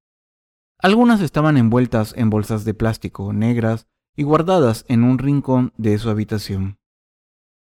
Algunas 0.78 1.22
estaban 1.22 1.58
envueltas 1.58 2.14
en 2.16 2.30
bolsas 2.30 2.64
de 2.64 2.76
plástico 2.76 3.34
negras 3.34 3.88
y 4.16 4.24
guardadas 4.24 4.86
en 4.88 5.04
un 5.04 5.18
rincón 5.18 5.74
de 5.78 5.98
su 5.98 6.10
habitación. 6.10 6.78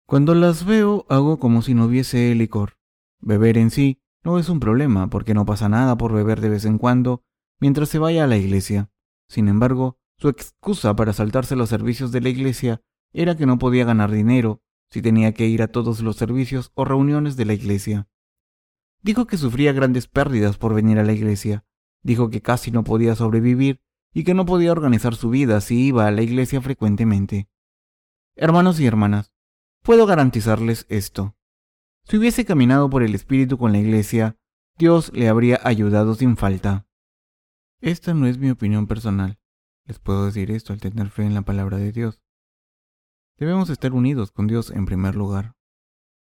Cuando 0.06 0.34
las 0.34 0.64
veo 0.64 1.06
hago 1.08 1.38
como 1.38 1.62
si 1.62 1.74
no 1.74 1.84
hubiese 1.84 2.34
licor. 2.34 2.76
Beber 3.20 3.58
en 3.58 3.70
sí 3.70 4.00
no 4.24 4.38
es 4.38 4.48
un 4.48 4.60
problema 4.60 5.08
porque 5.08 5.34
no 5.34 5.44
pasa 5.44 5.68
nada 5.68 5.96
por 5.96 6.12
beber 6.12 6.40
de 6.40 6.48
vez 6.48 6.64
en 6.64 6.78
cuando 6.78 7.22
mientras 7.60 7.88
se 7.88 7.98
vaya 7.98 8.24
a 8.24 8.26
la 8.26 8.36
iglesia. 8.36 8.90
Sin 9.28 9.48
embargo, 9.48 9.98
su 10.18 10.28
excusa 10.28 10.96
para 10.96 11.12
saltarse 11.12 11.54
los 11.54 11.68
servicios 11.68 12.10
de 12.12 12.20
la 12.20 12.28
iglesia 12.28 12.82
era 13.12 13.36
que 13.36 13.46
no 13.46 13.58
podía 13.58 13.84
ganar 13.84 14.10
dinero 14.10 14.62
si 14.90 15.02
tenía 15.02 15.32
que 15.32 15.46
ir 15.46 15.62
a 15.62 15.68
todos 15.68 16.00
los 16.00 16.16
servicios 16.16 16.72
o 16.74 16.84
reuniones 16.84 17.36
de 17.36 17.44
la 17.44 17.54
iglesia. 17.54 18.08
Dijo 19.02 19.26
que 19.26 19.36
sufría 19.36 19.72
grandes 19.72 20.08
pérdidas 20.08 20.58
por 20.58 20.74
venir 20.74 20.98
a 20.98 21.04
la 21.04 21.12
iglesia. 21.12 21.64
Dijo 22.02 22.30
que 22.30 22.42
casi 22.42 22.70
no 22.70 22.82
podía 22.84 23.14
sobrevivir 23.14 23.80
y 24.12 24.24
que 24.24 24.34
no 24.34 24.46
podía 24.46 24.72
organizar 24.72 25.14
su 25.14 25.30
vida 25.30 25.60
si 25.60 25.86
iba 25.86 26.06
a 26.06 26.10
la 26.10 26.22
iglesia 26.22 26.60
frecuentemente. 26.60 27.48
Hermanos 28.34 28.80
y 28.80 28.86
hermanas, 28.86 29.32
puedo 29.82 30.06
garantizarles 30.06 30.86
esto. 30.88 31.36
Si 32.04 32.16
hubiese 32.16 32.44
caminado 32.44 32.90
por 32.90 33.02
el 33.02 33.14
Espíritu 33.14 33.58
con 33.58 33.72
la 33.72 33.78
iglesia, 33.78 34.36
Dios 34.78 35.12
le 35.14 35.28
habría 35.28 35.60
ayudado 35.62 36.14
sin 36.14 36.36
falta. 36.36 36.86
Esta 37.80 38.14
no 38.14 38.26
es 38.26 38.38
mi 38.38 38.50
opinión 38.50 38.86
personal. 38.86 39.38
Les 39.84 39.98
puedo 39.98 40.26
decir 40.26 40.50
esto 40.50 40.72
al 40.72 40.80
tener 40.80 41.10
fe 41.10 41.24
en 41.24 41.34
la 41.34 41.42
palabra 41.42 41.76
de 41.76 41.92
Dios. 41.92 42.22
Debemos 43.38 43.70
estar 43.70 43.92
unidos 43.92 44.32
con 44.32 44.46
Dios 44.46 44.70
en 44.70 44.86
primer 44.86 45.16
lugar. 45.16 45.56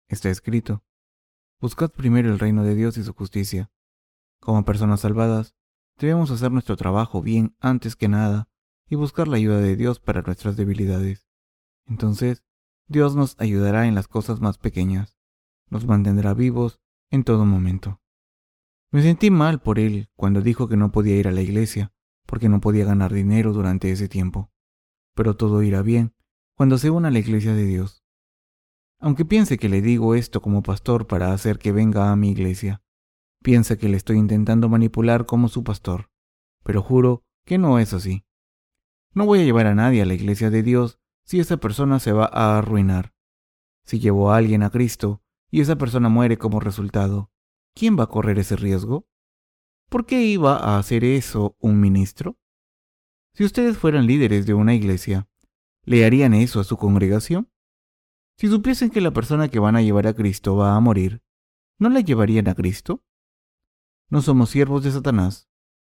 Está 0.08 0.30
escrito, 0.30 0.84
buscad 1.60 1.90
primero 1.90 2.30
el 2.30 2.40
reino 2.40 2.64
de 2.64 2.76
Dios 2.76 2.98
y 2.98 3.04
su 3.04 3.14
justicia. 3.14 3.72
Como 4.40 4.66
personas 4.66 5.02
salvadas, 5.02 5.56
debemos 6.02 6.32
hacer 6.32 6.52
nuestro 6.52 6.76
trabajo 6.76 7.22
bien 7.22 7.56
antes 7.60 7.96
que 7.96 8.08
nada 8.08 8.50
y 8.90 8.96
buscar 8.96 9.28
la 9.28 9.38
ayuda 9.38 9.60
de 9.60 9.76
Dios 9.76 10.00
para 10.00 10.22
nuestras 10.22 10.58
debilidades. 10.58 11.28
entonces 11.86 12.44
Dios 12.88 13.16
nos 13.16 13.40
ayudará 13.40 13.88
en 13.88 13.96
las 13.96 14.10
cosas 14.10 14.42
más 14.42 14.58
pequeñas, 14.58 15.16
nos 15.70 15.86
mantendrá 15.86 16.34
vivos 16.34 16.82
en 17.10 17.24
todo 17.24 17.46
momento. 17.46 18.02
Me 18.92 19.02
sentí 19.02 19.32
mal 19.32 19.62
por 19.62 19.80
él 19.80 20.10
cuando 20.18 20.42
dijo 20.42 20.68
que 20.68 20.76
no 20.76 20.92
podía 20.92 21.16
ir 21.16 21.30
a 21.30 21.32
la 21.32 21.42
iglesia, 21.42 21.94
porque 22.26 22.50
no 22.50 22.60
podía 22.60 22.84
ganar 22.84 23.14
dinero 23.14 23.54
durante 23.54 23.92
ese 23.92 24.10
tiempo. 24.10 24.52
Pero 25.16 25.38
todo 25.38 25.64
irá 25.64 25.82
bien 25.82 26.14
cuando 26.56 26.78
se 26.78 26.90
una 26.90 27.08
a 27.08 27.12
la 27.12 27.20
iglesia 27.20 27.54
de 27.54 27.66
Dios. 27.66 28.04
Aunque 29.00 29.24
piense 29.24 29.58
que 29.58 29.70
le 29.70 29.82
digo 29.82 30.16
esto 30.16 30.42
como 30.42 30.62
pastor 30.62 31.08
para 31.08 31.32
hacer 31.32 31.60
que 31.60 31.72
venga 31.72 32.12
a 32.12 32.16
mi 32.18 32.32
iglesia, 32.32 32.81
piensa 33.42 33.78
que 33.78 33.90
le 33.90 33.98
estoy 33.98 34.18
intentando 34.18 34.70
manipular 34.70 35.26
como 35.26 35.48
su 35.48 35.64
pastor, 35.64 36.10
pero 36.64 36.82
juro 36.82 37.24
que 37.46 37.58
no 37.58 37.80
es 37.80 37.94
así. 37.94 38.26
No 39.14 39.26
voy 39.26 39.40
a 39.40 39.44
llevar 39.44 39.68
a 39.68 39.76
nadie 39.76 40.02
a 40.02 40.06
la 40.06 40.14
iglesia 40.14 40.50
de 40.50 40.64
Dios 40.64 41.00
si 41.26 41.40
esa 41.40 41.58
persona 41.58 42.00
se 42.00 42.12
va 42.12 42.30
a 42.32 42.58
arruinar. 42.58 43.14
Si 43.86 44.00
llevo 44.00 44.32
a 44.32 44.38
alguien 44.38 44.64
a 44.64 44.70
Cristo 44.70 45.22
y 45.50 45.62
esa 45.62 45.76
persona 45.76 46.10
muere 46.10 46.38
como 46.38 46.60
resultado, 46.60 47.32
¿quién 47.76 47.98
va 48.00 48.04
a 48.04 48.10
correr 48.10 48.40
ese 48.40 48.56
riesgo? 48.56 49.08
¿Por 49.90 50.06
qué 50.06 50.24
iba 50.24 50.56
a 50.56 50.78
hacer 50.78 51.04
eso 51.04 51.58
un 51.60 51.80
ministro? 51.80 52.38
Si 53.34 53.44
ustedes 53.44 53.78
fueran 53.78 54.08
líderes 54.08 54.46
de 54.46 54.54
una 54.54 54.74
iglesia, 54.74 55.28
¿le 55.84 56.06
harían 56.06 56.34
eso 56.34 56.60
a 56.60 56.64
su 56.64 56.78
congregación? 56.78 57.52
Si 58.38 58.48
supiesen 58.48 58.90
que 58.90 59.02
la 59.02 59.12
persona 59.12 59.50
que 59.50 59.60
van 59.60 59.76
a 59.76 59.82
llevar 59.82 60.08
a 60.08 60.14
Cristo 60.14 60.56
va 60.56 60.76
a 60.76 60.80
morir, 60.80 61.22
¿no 61.78 61.90
la 61.90 62.00
llevarían 62.00 62.48
a 62.48 62.56
Cristo? 62.56 63.04
No 64.12 64.22
somos 64.22 64.50
siervos 64.50 64.84
de 64.84 64.92
Satanás. 64.92 65.48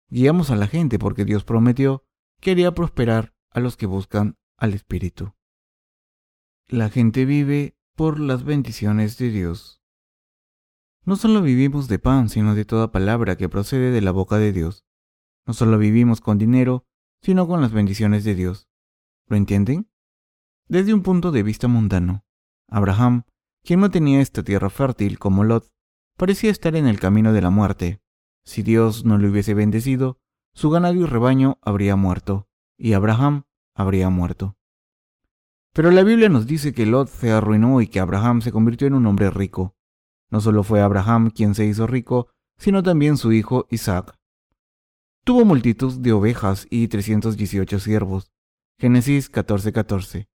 Guiamos 0.08 0.50
a 0.50 0.56
la 0.56 0.68
gente 0.68 1.00
porque 1.00 1.24
Dios 1.24 1.42
prometió 1.42 2.04
que 2.40 2.52
haría 2.52 2.72
prosperar 2.72 3.34
a 3.50 3.58
los 3.58 3.76
que 3.76 3.86
buscan 3.86 4.38
al 4.56 4.72
Espíritu. 4.72 5.34
La 6.68 6.90
gente 6.90 7.24
vive 7.24 7.76
por 7.96 8.20
las 8.20 8.44
bendiciones 8.44 9.18
de 9.18 9.30
Dios. 9.30 9.82
No 11.04 11.16
solo 11.16 11.42
vivimos 11.42 11.88
de 11.88 11.98
pan, 11.98 12.28
sino 12.28 12.54
de 12.54 12.64
toda 12.64 12.92
palabra 12.92 13.36
que 13.36 13.48
procede 13.48 13.90
de 13.90 14.00
la 14.00 14.12
boca 14.12 14.38
de 14.38 14.52
Dios. 14.52 14.86
No 15.44 15.52
solo 15.52 15.76
vivimos 15.76 16.20
con 16.20 16.38
dinero, 16.38 16.86
sino 17.20 17.48
con 17.48 17.60
las 17.60 17.72
bendiciones 17.72 18.22
de 18.22 18.36
Dios. 18.36 18.68
¿Lo 19.26 19.36
entienden? 19.36 19.90
Desde 20.68 20.94
un 20.94 21.02
punto 21.02 21.32
de 21.32 21.42
vista 21.42 21.66
mundano, 21.66 22.24
Abraham, 22.68 23.24
quien 23.64 23.80
no 23.80 23.90
tenía 23.90 24.20
esta 24.20 24.44
tierra 24.44 24.70
fértil 24.70 25.18
como 25.18 25.42
Lot, 25.42 25.72
parecía 26.16 26.52
estar 26.52 26.76
en 26.76 26.86
el 26.86 27.00
camino 27.00 27.32
de 27.32 27.42
la 27.42 27.50
muerte. 27.50 28.03
Si 28.44 28.62
Dios 28.62 29.04
no 29.04 29.18
le 29.18 29.28
hubiese 29.28 29.54
bendecido, 29.54 30.18
su 30.52 30.70
ganado 30.70 30.94
y 30.94 31.04
rebaño 31.04 31.58
habría 31.62 31.96
muerto, 31.96 32.48
y 32.76 32.92
Abraham 32.92 33.44
habría 33.74 34.10
muerto. 34.10 34.56
Pero 35.72 35.90
la 35.90 36.04
Biblia 36.04 36.28
nos 36.28 36.46
dice 36.46 36.72
que 36.72 36.86
Lot 36.86 37.08
se 37.08 37.32
arruinó 37.32 37.80
y 37.80 37.88
que 37.88 37.98
Abraham 37.98 38.42
se 38.42 38.52
convirtió 38.52 38.86
en 38.86 38.94
un 38.94 39.06
hombre 39.06 39.30
rico. 39.30 39.74
No 40.30 40.40
solo 40.40 40.62
fue 40.62 40.80
Abraham 40.80 41.30
quien 41.30 41.54
se 41.54 41.66
hizo 41.66 41.86
rico, 41.86 42.28
sino 42.56 42.82
también 42.82 43.16
su 43.16 43.32
hijo 43.32 43.66
Isaac. 43.70 44.16
Tuvo 45.24 45.44
multitud 45.44 45.98
de 46.00 46.12
ovejas 46.12 46.66
y 46.70 46.86
318 46.88 47.80
siervos. 47.80 48.32
Génesis 48.78 49.30
14:14. 49.32 50.28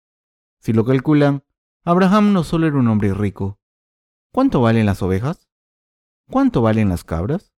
Si 0.60 0.74
lo 0.74 0.84
calculan, 0.84 1.44
Abraham 1.86 2.34
no 2.34 2.44
solo 2.44 2.68
era 2.68 2.78
un 2.78 2.88
hombre 2.88 3.14
rico. 3.14 3.60
¿Cuánto 4.34 4.62
valen 4.62 4.86
las 4.86 5.02
ovejas? 5.02 5.48
¿Cuánto 6.30 6.62
valen 6.62 6.90
las 6.90 7.04
cabras? 7.04 7.54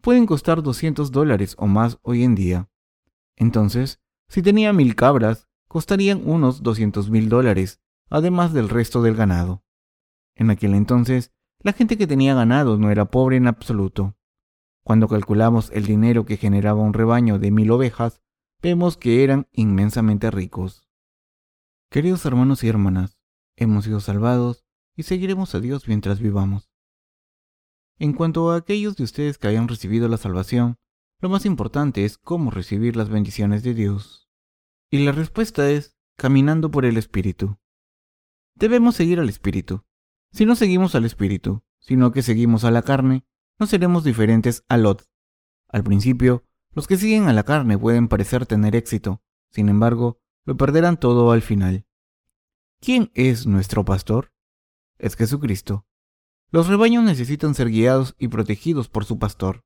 Pueden 0.00 0.26
costar 0.26 0.62
200 0.62 1.10
dólares 1.10 1.54
o 1.58 1.66
más 1.66 1.98
hoy 2.02 2.22
en 2.22 2.34
día. 2.34 2.68
Entonces, 3.36 4.00
si 4.28 4.42
tenía 4.42 4.72
mil 4.72 4.94
cabras, 4.94 5.48
costarían 5.66 6.22
unos 6.24 6.62
200 6.62 7.10
mil 7.10 7.28
dólares, 7.28 7.80
además 8.08 8.52
del 8.52 8.68
resto 8.68 9.02
del 9.02 9.14
ganado. 9.14 9.64
En 10.34 10.50
aquel 10.50 10.74
entonces, 10.74 11.32
la 11.60 11.72
gente 11.72 11.98
que 11.98 12.06
tenía 12.06 12.34
ganado 12.34 12.78
no 12.78 12.90
era 12.90 13.06
pobre 13.06 13.36
en 13.36 13.48
absoluto. 13.48 14.16
Cuando 14.84 15.08
calculamos 15.08 15.70
el 15.72 15.84
dinero 15.84 16.24
que 16.24 16.36
generaba 16.36 16.80
un 16.80 16.94
rebaño 16.94 17.38
de 17.38 17.50
mil 17.50 17.70
ovejas, 17.70 18.22
vemos 18.62 18.96
que 18.96 19.24
eran 19.24 19.48
inmensamente 19.52 20.30
ricos. 20.30 20.88
Queridos 21.90 22.24
hermanos 22.24 22.62
y 22.62 22.68
hermanas, 22.68 23.18
hemos 23.56 23.84
sido 23.84 24.00
salvados 24.00 24.64
y 24.94 25.02
seguiremos 25.02 25.54
a 25.54 25.60
Dios 25.60 25.88
mientras 25.88 26.20
vivamos. 26.20 26.67
En 27.98 28.12
cuanto 28.12 28.50
a 28.50 28.56
aquellos 28.56 28.96
de 28.96 29.04
ustedes 29.04 29.38
que 29.38 29.48
hayan 29.48 29.66
recibido 29.66 30.08
la 30.08 30.18
salvación, 30.18 30.76
lo 31.20 31.28
más 31.28 31.44
importante 31.44 32.04
es 32.04 32.16
cómo 32.16 32.50
recibir 32.50 32.96
las 32.96 33.08
bendiciones 33.08 33.64
de 33.64 33.74
Dios. 33.74 34.28
Y 34.90 35.04
la 35.04 35.12
respuesta 35.12 35.68
es 35.70 35.96
caminando 36.16 36.70
por 36.70 36.84
el 36.84 36.96
Espíritu. 36.96 37.58
Debemos 38.54 38.94
seguir 38.94 39.18
al 39.18 39.28
Espíritu. 39.28 39.84
Si 40.30 40.46
no 40.46 40.54
seguimos 40.54 40.94
al 40.94 41.04
espíritu, 41.04 41.62
sino 41.80 42.12
que 42.12 42.22
seguimos 42.22 42.64
a 42.64 42.70
la 42.70 42.82
carne, 42.82 43.24
no 43.58 43.66
seremos 43.66 44.04
diferentes 44.04 44.64
a 44.68 44.76
Lot. 44.76 45.08
Al 45.68 45.82
principio, 45.82 46.44
los 46.72 46.86
que 46.86 46.96
siguen 46.96 47.28
a 47.28 47.32
la 47.32 47.44
carne 47.44 47.78
pueden 47.78 48.08
parecer 48.08 48.46
tener 48.46 48.76
éxito, 48.76 49.22
sin 49.50 49.68
embargo, 49.68 50.20
lo 50.44 50.56
perderán 50.56 51.00
todo 51.00 51.32
al 51.32 51.42
final. 51.42 51.86
¿Quién 52.80 53.10
es 53.14 53.46
nuestro 53.46 53.84
pastor? 53.84 54.32
Es 54.98 55.16
Jesucristo. 55.16 55.87
Los 56.50 56.66
rebaños 56.66 57.04
necesitan 57.04 57.54
ser 57.54 57.68
guiados 57.68 58.14
y 58.18 58.28
protegidos 58.28 58.88
por 58.88 59.04
su 59.04 59.18
pastor. 59.18 59.64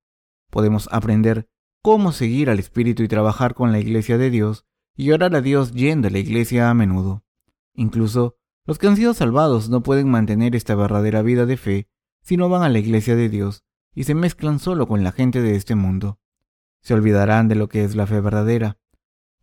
Podemos 0.51 0.89
aprender 0.91 1.49
cómo 1.81 2.11
seguir 2.11 2.51
al 2.51 2.59
Espíritu 2.59 3.05
y 3.05 3.09
trabajar 3.09 3.55
con 3.55 3.71
la 3.71 3.79
iglesia 3.79 4.19
de 4.19 4.31
Dios 4.31 4.67
y 4.97 5.13
orar 5.13 5.35
a 5.37 5.41
Dios 5.41 5.73
yendo 5.73 6.09
a 6.09 6.11
la 6.11 6.19
iglesia 6.19 6.71
a 6.71 6.75
menudo. 6.75 7.25
Incluso 7.75 8.37
los 8.65 8.79
que 8.79 8.89
han 8.89 8.97
sido 8.97 9.15
salvados 9.15 9.69
no 9.69 9.83
pueden 9.83 10.11
mantener 10.11 10.57
esta 10.57 10.75
verdadera 10.75 11.23
vida 11.23 11.47
de 11.47 11.57
fe 11.57 11.89
si 12.21 12.37
no 12.37 12.49
van 12.49 12.63
a 12.63 12.69
la 12.69 12.81
iglesia 12.81 13.15
de 13.15 13.29
Dios 13.29 13.65
y 13.95 14.05
se 14.05 14.15
mezclan 14.15 14.59
solo 14.59 14.89
con 14.89 15.05
la 15.05 15.13
gente 15.13 15.41
de 15.41 15.55
este 15.55 15.77
mundo. 15.77 16.19
Se 16.81 16.95
olvidarán 16.95 17.47
de 17.47 17.55
lo 17.55 17.69
que 17.69 17.85
es 17.85 17.95
la 17.95 18.07
fe 18.09 18.21
verdadera. 18.21 18.79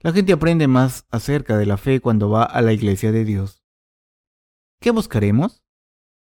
La 0.02 0.12
gente 0.12 0.34
aprende 0.34 0.67
más 0.67 1.06
acerca 1.10 1.58
de 1.58 1.65
la 1.65 1.78
fe 1.78 2.02
cuando 2.02 2.30
va 2.30 2.43
a 2.43 2.62
la 2.62 2.73
iglesia 2.73 3.12
de 3.13 3.23
Dios. 3.23 3.63
¿Qué 4.80 4.91
buscaremos? 4.91 5.63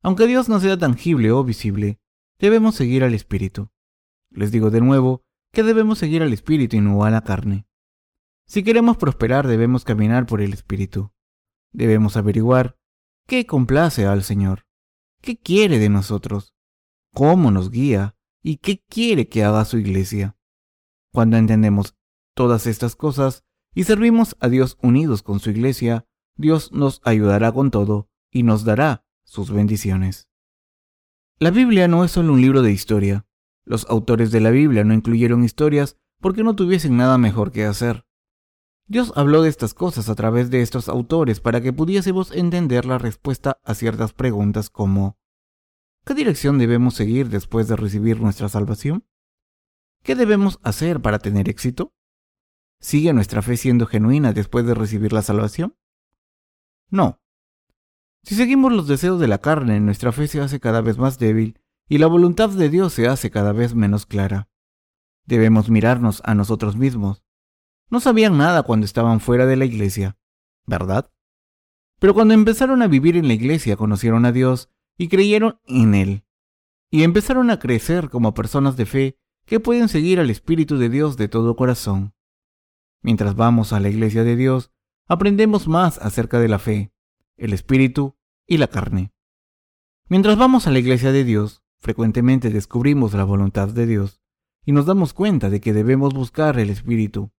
Aunque 0.05 0.27
Dios 0.27 0.49
no 0.49 0.59
sea 0.59 0.77
tangible 0.77 1.31
o 1.31 1.43
visible, 1.43 1.99
debemos 2.37 2.75
seguir 2.75 3.03
al 3.03 3.15
Espíritu. 3.15 3.71
Les 4.29 4.51
digo 4.51 4.69
de 4.69 4.79
nuevo 4.79 5.23
que 5.51 5.63
debemos 5.63 5.97
seguir 5.97 6.21
al 6.21 6.31
Espíritu 6.31 6.75
y 6.75 6.79
no 6.79 7.03
a 7.05 7.09
la 7.09 7.21
carne. 7.21 7.65
Si 8.45 8.61
queremos 8.61 8.97
prosperar 8.97 9.47
debemos 9.47 9.83
caminar 9.83 10.27
por 10.27 10.41
el 10.41 10.53
Espíritu. 10.53 11.11
Debemos 11.71 12.17
averiguar 12.17 12.77
qué 13.25 13.47
complace 13.47 14.05
al 14.05 14.21
Señor, 14.21 14.67
qué 15.23 15.39
quiere 15.39 15.79
de 15.79 15.89
nosotros, 15.89 16.53
cómo 17.11 17.49
nos 17.49 17.71
guía 17.71 18.15
y 18.43 18.57
qué 18.57 18.83
quiere 18.87 19.27
que 19.27 19.43
haga 19.43 19.65
su 19.65 19.79
iglesia. 19.79 20.37
Cuando 21.11 21.37
entendemos 21.37 21.95
todas 22.35 22.67
estas 22.67 22.95
cosas 22.95 23.43
y 23.73 23.85
servimos 23.85 24.37
a 24.39 24.49
Dios 24.49 24.77
unidos 24.83 25.23
con 25.23 25.39
su 25.39 25.49
iglesia, 25.49 26.05
Dios 26.35 26.71
nos 26.73 27.01
ayudará 27.03 27.51
con 27.51 27.71
todo 27.71 28.07
y 28.29 28.43
nos 28.43 28.65
dará 28.65 29.04
sus 29.25 29.51
bendiciones. 29.51 30.29
La 31.37 31.51
Biblia 31.51 31.89
no 31.89 32.05
es 32.05 32.11
solo 32.11 32.31
un 32.31 32.41
libro 32.41 32.61
de 32.61 32.71
historia. 32.71 33.25
Los 33.65 33.85
autores 33.89 34.31
de 34.31 34.39
la 34.39 34.51
Biblia 34.51 34.85
no 34.85 34.93
incluyeron 34.93 35.43
historias 35.43 35.97
porque 36.21 36.43
no 36.43 36.55
tuviesen 36.55 36.95
nada 36.95 37.17
mejor 37.17 37.51
que 37.51 37.65
hacer. 37.65 38.05
Dios 38.87 39.11
habló 39.15 39.41
de 39.41 39.49
estas 39.49 39.73
cosas 39.73 40.09
a 40.09 40.15
través 40.15 40.49
de 40.51 40.61
estos 40.61 40.87
autores 40.87 41.39
para 41.39 41.59
que 41.59 41.73
pudiésemos 41.73 42.31
entender 42.31 42.85
la 42.85 42.99
respuesta 42.99 43.59
a 43.63 43.73
ciertas 43.73 44.13
preguntas 44.13 44.69
como 44.69 45.17
¿qué 46.05 46.13
dirección 46.13 46.59
debemos 46.59 46.93
seguir 46.93 47.29
después 47.29 47.67
de 47.67 47.75
recibir 47.75 48.21
nuestra 48.21 48.47
salvación? 48.47 49.05
¿Qué 50.03 50.13
debemos 50.13 50.59
hacer 50.61 51.01
para 51.01 51.17
tener 51.17 51.49
éxito? 51.49 51.95
¿Sigue 52.79 53.11
nuestra 53.11 53.41
fe 53.41 53.57
siendo 53.57 53.87
genuina 53.87 54.31
después 54.31 54.67
de 54.67 54.75
recibir 54.75 55.11
la 55.11 55.23
salvación? 55.23 55.75
No. 56.89 57.19
Si 58.25 58.35
seguimos 58.35 58.73
los 58.73 58.87
deseos 58.87 59.19
de 59.19 59.27
la 59.27 59.37
carne, 59.37 59.79
nuestra 59.79 60.11
fe 60.11 60.27
se 60.27 60.41
hace 60.41 60.59
cada 60.59 60.81
vez 60.81 60.97
más 60.97 61.17
débil 61.19 61.59
y 61.87 61.99
la 61.99 62.07
voluntad 62.07 62.49
de 62.49 62.69
Dios 62.69 62.91
se 62.93 63.07
hace 63.07 63.31
cada 63.31 63.53
vez 63.53 63.75
menos 63.75 64.05
clara. 64.05 64.49
Debemos 65.25 65.69
mirarnos 65.69 66.21
a 66.25 66.35
nosotros 66.35 66.75
mismos 66.75 67.25
no 67.89 67.99
sabían 67.99 68.37
nada 68.37 68.63
cuando 68.63 68.85
estaban 68.85 69.19
fuera 69.19 69.45
de 69.45 69.55
la 69.55 69.65
iglesia, 69.65 70.17
¿verdad? 70.65 71.11
Pero 71.99 72.13
cuando 72.13 72.33
empezaron 72.33 72.81
a 72.81 72.87
vivir 72.87 73.15
en 73.15 73.27
la 73.27 73.33
iglesia 73.33 73.77
conocieron 73.77 74.25
a 74.25 74.31
Dios 74.31 74.69
y 74.97 75.07
creyeron 75.07 75.59
en 75.65 75.95
Él. 75.95 76.25
Y 76.89 77.03
empezaron 77.03 77.49
a 77.51 77.59
crecer 77.59 78.09
como 78.09 78.33
personas 78.33 78.75
de 78.77 78.85
fe 78.85 79.17
que 79.45 79.59
pueden 79.59 79.87
seguir 79.87 80.19
al 80.19 80.29
Espíritu 80.29 80.77
de 80.77 80.89
Dios 80.89 81.17
de 81.17 81.27
todo 81.27 81.55
corazón. 81.55 82.13
Mientras 83.01 83.35
vamos 83.35 83.73
a 83.73 83.79
la 83.79 83.89
iglesia 83.89 84.23
de 84.23 84.35
Dios, 84.35 84.71
aprendemos 85.07 85.67
más 85.67 85.99
acerca 85.99 86.39
de 86.39 86.47
la 86.47 86.59
fe, 86.59 86.91
el 87.37 87.53
Espíritu 87.53 88.15
y 88.47 88.57
la 88.57 88.67
carne. 88.67 89.13
Mientras 90.07 90.37
vamos 90.37 90.67
a 90.67 90.71
la 90.71 90.79
iglesia 90.79 91.11
de 91.11 91.23
Dios, 91.23 91.63
frecuentemente 91.79 92.49
descubrimos 92.49 93.13
la 93.13 93.23
voluntad 93.23 93.69
de 93.69 93.85
Dios 93.85 94.21
y 94.65 94.71
nos 94.71 94.85
damos 94.85 95.13
cuenta 95.13 95.49
de 95.49 95.61
que 95.61 95.73
debemos 95.73 96.13
buscar 96.13 96.59
el 96.59 96.69
Espíritu 96.69 97.31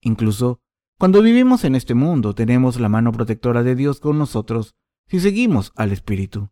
Incluso 0.00 0.62
Cuando 0.98 1.22
vivimos 1.22 1.64
en 1.64 1.74
este 1.74 1.94
mundo 1.94 2.34
tenemos 2.34 2.78
la 2.78 2.88
mano 2.88 3.12
protectora 3.12 3.62
de 3.62 3.74
Dios 3.74 4.00
con 4.00 4.18
nosotros 4.18 4.74
si 5.06 5.20
seguimos 5.20 5.72
al 5.76 5.92
Espíritu. 5.92 6.50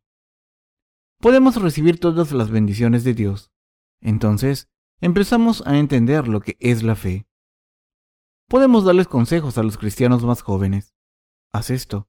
Podemos 1.20 1.60
recibir 1.60 2.00
todas 2.00 2.32
las 2.32 2.50
bendiciones 2.50 3.04
de 3.04 3.14
Dios. 3.14 3.50
Entonces, 4.00 4.68
empezamos 5.00 5.66
a 5.66 5.78
entender 5.78 6.28
lo 6.28 6.40
que 6.40 6.56
es 6.60 6.82
la 6.82 6.94
fe. 6.94 7.26
Podemos 8.48 8.84
darles 8.84 9.08
consejos 9.08 9.58
a 9.58 9.62
los 9.62 9.76
cristianos 9.76 10.24
más 10.24 10.42
jóvenes. 10.42 10.94
Haz 11.52 11.70
esto. 11.70 12.07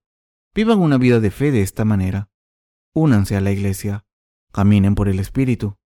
Vivan 0.56 0.80
una 0.80 0.98
vida 0.98 1.20
de 1.20 1.32
fe 1.32 1.52
de 1.52 1.62
esta 1.62 1.86
manera. 1.86 2.30
Únanse 2.94 3.36
a 3.36 3.42
la 3.42 3.52
iglesia. 3.52 4.06
Caminen 4.52 4.96
por 4.96 5.08
el 5.08 5.20
Espíritu. 5.20 5.78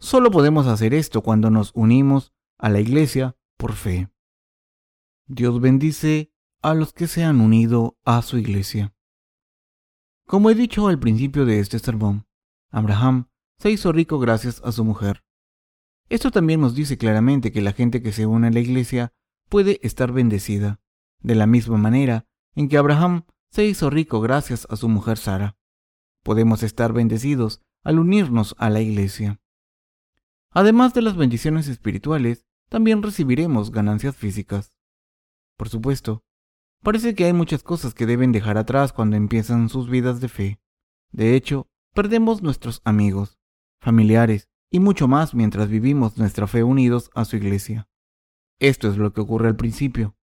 Solo 0.00 0.30
podemos 0.30 0.66
hacer 0.66 0.94
esto 0.94 1.22
cuando 1.22 1.50
nos 1.50 1.70
unimos 1.74 2.32
a 2.58 2.68
la 2.68 2.80
iglesia 2.80 3.36
por 3.56 3.74
fe. 3.74 4.10
Dios 5.26 5.60
bendice 5.60 6.32
a 6.62 6.74
los 6.74 6.92
que 6.92 7.06
se 7.06 7.22
han 7.22 7.40
unido 7.40 7.96
a 8.04 8.22
su 8.22 8.38
iglesia. 8.38 8.94
Como 10.26 10.50
he 10.50 10.54
dicho 10.54 10.88
al 10.88 10.98
principio 10.98 11.44
de 11.44 11.60
este 11.60 11.78
sermón, 11.78 12.26
Abraham 12.70 13.28
se 13.58 13.70
hizo 13.70 13.92
rico 13.92 14.18
gracias 14.18 14.60
a 14.64 14.72
su 14.72 14.84
mujer. 14.84 15.24
Esto 16.08 16.30
también 16.30 16.60
nos 16.60 16.74
dice 16.74 16.98
claramente 16.98 17.52
que 17.52 17.60
la 17.60 17.72
gente 17.72 18.02
que 18.02 18.12
se 18.12 18.26
une 18.26 18.48
a 18.48 18.50
la 18.50 18.60
iglesia 18.60 19.12
puede 19.48 19.78
estar 19.82 20.12
bendecida, 20.12 20.80
de 21.20 21.34
la 21.34 21.46
misma 21.46 21.76
manera 21.76 22.26
en 22.54 22.68
que 22.68 22.78
Abraham 22.78 23.24
se 23.50 23.66
hizo 23.66 23.90
rico 23.90 24.20
gracias 24.20 24.66
a 24.70 24.76
su 24.76 24.88
mujer 24.88 25.18
Sara. 25.18 25.56
Podemos 26.22 26.62
estar 26.62 26.92
bendecidos 26.92 27.62
al 27.82 27.98
unirnos 27.98 28.54
a 28.58 28.70
la 28.70 28.80
iglesia. 28.80 29.40
Además 30.50 30.94
de 30.94 31.02
las 31.02 31.16
bendiciones 31.16 31.68
espirituales, 31.68 32.46
también 32.68 33.02
recibiremos 33.02 33.70
ganancias 33.70 34.16
físicas. 34.16 34.76
Por 35.56 35.68
supuesto, 35.68 36.24
parece 36.82 37.14
que 37.14 37.24
hay 37.24 37.32
muchas 37.32 37.62
cosas 37.62 37.94
que 37.94 38.06
deben 38.06 38.32
dejar 38.32 38.58
atrás 38.58 38.92
cuando 38.92 39.16
empiezan 39.16 39.68
sus 39.68 39.90
vidas 39.90 40.20
de 40.20 40.28
fe. 40.28 40.60
De 41.10 41.34
hecho, 41.34 41.68
perdemos 41.92 42.42
nuestros 42.42 42.80
amigos, 42.84 43.38
familiares 43.80 44.48
y 44.70 44.78
mucho 44.78 45.08
más 45.08 45.34
mientras 45.34 45.68
vivimos 45.68 46.16
nuestra 46.18 46.46
fe 46.46 46.62
unidos 46.62 47.10
a 47.14 47.24
su 47.24 47.36
iglesia. 47.36 47.88
Esto 48.60 48.88
es 48.88 48.96
lo 48.96 49.12
que 49.12 49.20
ocurre 49.20 49.48
al 49.48 49.56
principio. 49.56 50.16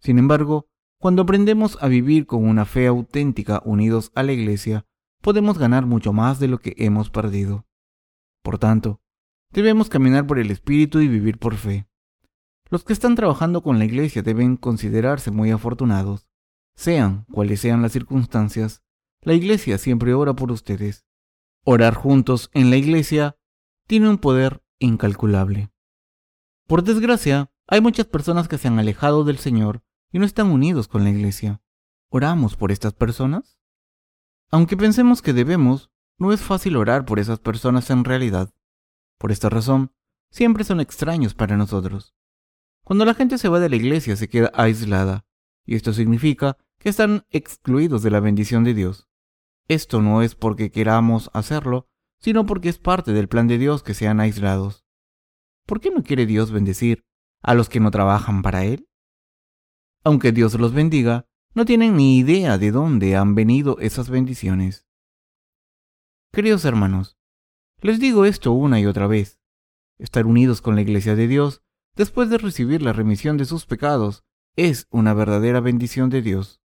Sin 0.00 0.18
embargo, 0.18 0.68
cuando 1.02 1.22
aprendemos 1.22 1.78
a 1.80 1.88
vivir 1.88 2.28
con 2.28 2.48
una 2.48 2.64
fe 2.64 2.86
auténtica 2.86 3.60
unidos 3.64 4.12
a 4.14 4.22
la 4.22 4.30
iglesia, 4.30 4.86
podemos 5.20 5.58
ganar 5.58 5.84
mucho 5.84 6.12
más 6.12 6.38
de 6.38 6.46
lo 6.46 6.58
que 6.58 6.76
hemos 6.78 7.10
perdido. 7.10 7.66
Por 8.40 8.60
tanto, 8.60 9.00
debemos 9.50 9.88
caminar 9.88 10.28
por 10.28 10.38
el 10.38 10.52
Espíritu 10.52 11.00
y 11.00 11.08
vivir 11.08 11.38
por 11.38 11.56
fe. 11.56 11.88
Los 12.70 12.84
que 12.84 12.92
están 12.92 13.16
trabajando 13.16 13.64
con 13.64 13.80
la 13.80 13.84
iglesia 13.84 14.22
deben 14.22 14.56
considerarse 14.56 15.32
muy 15.32 15.50
afortunados. 15.50 16.28
Sean 16.76 17.26
cuales 17.32 17.58
sean 17.58 17.82
las 17.82 17.90
circunstancias, 17.90 18.84
la 19.22 19.34
iglesia 19.34 19.78
siempre 19.78 20.14
ora 20.14 20.34
por 20.34 20.52
ustedes. 20.52 21.04
Orar 21.64 21.94
juntos 21.94 22.48
en 22.54 22.70
la 22.70 22.76
iglesia 22.76 23.36
tiene 23.88 24.08
un 24.08 24.18
poder 24.18 24.62
incalculable. 24.78 25.72
Por 26.68 26.84
desgracia, 26.84 27.50
hay 27.66 27.80
muchas 27.80 28.06
personas 28.06 28.46
que 28.46 28.56
se 28.56 28.68
han 28.68 28.78
alejado 28.78 29.24
del 29.24 29.38
Señor 29.38 29.82
y 30.12 30.18
no 30.18 30.26
están 30.26 30.50
unidos 30.50 30.86
con 30.86 31.02
la 31.02 31.10
iglesia. 31.10 31.62
¿Oramos 32.10 32.56
por 32.56 32.70
estas 32.70 32.92
personas? 32.92 33.58
Aunque 34.50 34.76
pensemos 34.76 35.22
que 35.22 35.32
debemos, 35.32 35.90
no 36.18 36.32
es 36.32 36.42
fácil 36.42 36.76
orar 36.76 37.06
por 37.06 37.18
esas 37.18 37.40
personas 37.40 37.88
en 37.90 38.04
realidad. 38.04 38.54
Por 39.18 39.32
esta 39.32 39.48
razón, 39.48 39.92
siempre 40.30 40.64
son 40.64 40.80
extraños 40.80 41.34
para 41.34 41.56
nosotros. 41.56 42.14
Cuando 42.84 43.04
la 43.06 43.14
gente 43.14 43.38
se 43.38 43.48
va 43.48 43.58
de 43.60 43.70
la 43.70 43.76
iglesia 43.76 44.14
se 44.16 44.28
queda 44.28 44.52
aislada, 44.54 45.24
y 45.64 45.74
esto 45.76 45.92
significa 45.92 46.58
que 46.78 46.90
están 46.90 47.24
excluidos 47.30 48.02
de 48.02 48.10
la 48.10 48.20
bendición 48.20 48.64
de 48.64 48.74
Dios. 48.74 49.08
Esto 49.68 50.02
no 50.02 50.20
es 50.20 50.34
porque 50.34 50.70
queramos 50.70 51.30
hacerlo, 51.32 51.88
sino 52.18 52.44
porque 52.44 52.68
es 52.68 52.78
parte 52.78 53.12
del 53.12 53.28
plan 53.28 53.46
de 53.48 53.58
Dios 53.58 53.82
que 53.82 53.94
sean 53.94 54.20
aislados. 54.20 54.84
¿Por 55.66 55.80
qué 55.80 55.90
no 55.90 56.02
quiere 56.02 56.26
Dios 56.26 56.50
bendecir 56.50 57.04
a 57.40 57.54
los 57.54 57.68
que 57.68 57.80
no 57.80 57.90
trabajan 57.90 58.42
para 58.42 58.64
Él? 58.64 58.88
Aunque 60.04 60.32
Dios 60.32 60.54
los 60.54 60.72
bendiga, 60.72 61.26
no 61.54 61.64
tienen 61.64 61.96
ni 61.96 62.18
idea 62.18 62.58
de 62.58 62.70
dónde 62.70 63.16
han 63.16 63.34
venido 63.34 63.78
esas 63.78 64.08
bendiciones. 64.08 64.86
Queridos 66.32 66.64
hermanos, 66.64 67.18
les 67.80 68.00
digo 68.00 68.24
esto 68.24 68.52
una 68.52 68.80
y 68.80 68.86
otra 68.86 69.06
vez. 69.06 69.38
Estar 69.98 70.26
unidos 70.26 70.60
con 70.60 70.74
la 70.74 70.82
Iglesia 70.82 71.14
de 71.14 71.28
Dios 71.28 71.62
después 71.94 72.30
de 72.30 72.38
recibir 72.38 72.82
la 72.82 72.92
remisión 72.92 73.36
de 73.36 73.44
sus 73.44 73.66
pecados, 73.66 74.24
es 74.56 74.86
una 74.90 75.14
verdadera 75.14 75.60
bendición 75.60 76.10
de 76.10 76.22
Dios. 76.22 76.60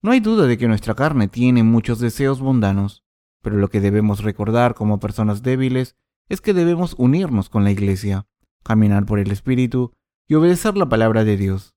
No 0.00 0.10
hay 0.10 0.20
duda 0.20 0.46
de 0.46 0.58
que 0.58 0.68
nuestra 0.68 0.94
carne 0.94 1.28
tiene 1.28 1.62
muchos 1.62 1.98
deseos 1.98 2.40
mundanos, 2.40 3.04
pero 3.40 3.56
lo 3.56 3.68
que 3.68 3.80
debemos 3.80 4.22
recordar 4.22 4.74
como 4.74 5.00
personas 5.00 5.42
débiles 5.42 5.96
es 6.28 6.40
que 6.40 6.54
debemos 6.54 6.94
unirnos 6.98 7.48
con 7.48 7.64
la 7.64 7.72
Iglesia, 7.72 8.26
caminar 8.62 9.06
por 9.06 9.18
el 9.18 9.30
Espíritu 9.30 9.92
y 10.28 10.34
obedecer 10.34 10.76
la 10.76 10.88
palabra 10.88 11.24
de 11.24 11.36
Dios. 11.36 11.74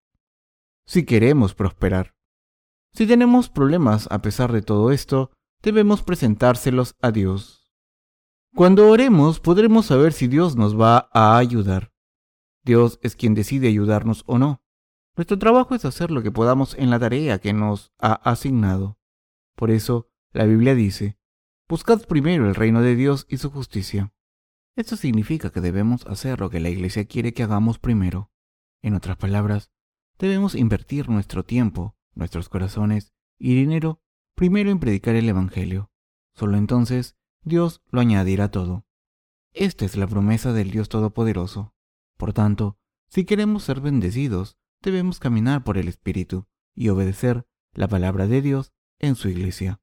Si 0.88 1.04
queremos 1.04 1.56
prosperar. 1.56 2.16
Si 2.94 3.08
tenemos 3.08 3.50
problemas 3.50 4.08
a 4.12 4.22
pesar 4.22 4.52
de 4.52 4.62
todo 4.62 4.92
esto, 4.92 5.32
debemos 5.62 6.04
presentárselos 6.04 6.96
a 7.02 7.12
Dios. 7.12 7.74
Cuando 8.56 8.90
oremos 8.90 9.40
podremos 9.40 9.88
saber 9.88 10.14
si 10.14 10.28
Dios 10.28 10.56
nos 10.56 10.80
va 10.80 11.10
a 11.12 11.38
ayudar. 11.38 11.92
Dios 12.64 13.00
es 13.02 13.16
quien 13.16 13.34
decide 13.34 13.68
ayudarnos 13.68 14.24
o 14.28 14.38
no. 14.38 14.62
Nuestro 15.18 15.40
trabajo 15.40 15.76
es 15.76 15.86
hacer 15.86 16.12
lo 16.12 16.24
que 16.24 16.32
podamos 16.32 16.76
en 16.76 16.90
la 16.90 17.00
tarea 17.00 17.40
que 17.40 17.54
nos 17.54 17.92
ha 18.00 18.14
asignado. 18.14 18.98
Por 19.56 19.72
eso, 19.72 20.10
la 20.34 20.46
Biblia 20.46 20.76
dice, 20.76 21.18
Buscad 21.68 22.06
primero 22.06 22.48
el 22.48 22.56
reino 22.56 22.82
de 22.82 22.96
Dios 22.96 23.26
y 23.28 23.38
su 23.38 23.50
justicia. 23.50 24.14
Esto 24.76 24.98
significa 24.98 25.50
que 25.50 25.62
debemos 25.62 26.06
hacer 26.06 26.40
lo 26.40 26.50
que 26.50 26.60
la 26.60 26.70
Iglesia 26.70 27.06
quiere 27.06 27.34
que 27.34 27.44
hagamos 27.44 27.80
primero. 27.80 28.30
En 28.84 28.94
otras 28.94 29.18
palabras, 29.18 29.72
debemos 30.18 30.56
invertir 30.56 31.10
nuestro 31.10 31.44
tiempo, 31.44 31.96
nuestros 32.14 32.50
corazones 32.50 33.14
y 33.38 33.56
dinero 33.56 34.02
primero 34.36 34.70
en 34.70 34.80
predicar 34.80 35.16
el 35.16 35.28
Evangelio. 35.28 35.92
Solo 36.34 36.58
entonces 36.58 37.16
Dios 37.44 37.82
lo 37.90 38.02
añadirá 38.02 38.50
todo. 38.50 38.86
Esta 39.54 39.86
es 39.86 39.96
la 39.96 40.08
promesa 40.08 40.52
del 40.54 40.72
Dios 40.72 40.90
Todopoderoso. 40.90 41.74
Por 42.18 42.34
tanto, 42.34 42.78
si 43.08 43.26
queremos 43.26 43.64
ser 43.64 43.82
bendecidos, 43.82 44.58
debemos 44.82 45.20
caminar 45.20 45.64
por 45.64 45.78
el 45.78 45.88
Espíritu 45.88 46.48
y 46.76 46.90
obedecer 46.90 47.48
la 47.74 47.88
palabra 47.88 48.28
de 48.28 48.42
Dios 48.42 48.74
en 49.00 49.16
su 49.16 49.30
iglesia. 49.30 49.80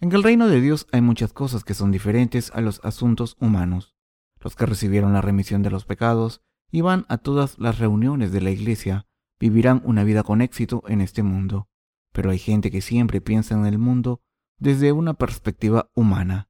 En 0.00 0.12
el 0.12 0.22
reino 0.22 0.48
de 0.48 0.60
Dios 0.60 0.86
hay 0.92 1.00
muchas 1.00 1.32
cosas 1.32 1.64
que 1.64 1.74
son 1.74 1.90
diferentes 1.90 2.50
a 2.54 2.60
los 2.60 2.80
asuntos 2.84 3.36
humanos. 3.40 3.94
Los 4.40 4.56
que 4.56 4.66
recibieron 4.66 5.12
la 5.12 5.22
remisión 5.22 5.62
de 5.62 5.70
los 5.70 5.84
pecados 5.84 6.42
y 6.70 6.80
van 6.80 7.06
a 7.08 7.18
todas 7.18 7.58
las 7.58 7.78
reuniones 7.78 8.32
de 8.32 8.40
la 8.40 8.50
iglesia 8.50 9.06
vivirán 9.38 9.82
una 9.84 10.04
vida 10.04 10.22
con 10.22 10.40
éxito 10.40 10.82
en 10.86 11.00
este 11.00 11.22
mundo. 11.22 11.68
Pero 12.12 12.30
hay 12.30 12.38
gente 12.38 12.70
que 12.70 12.80
siempre 12.80 13.20
piensa 13.20 13.54
en 13.54 13.66
el 13.66 13.78
mundo 13.78 14.22
desde 14.58 14.92
una 14.92 15.14
perspectiva 15.14 15.90
humana. 15.94 16.48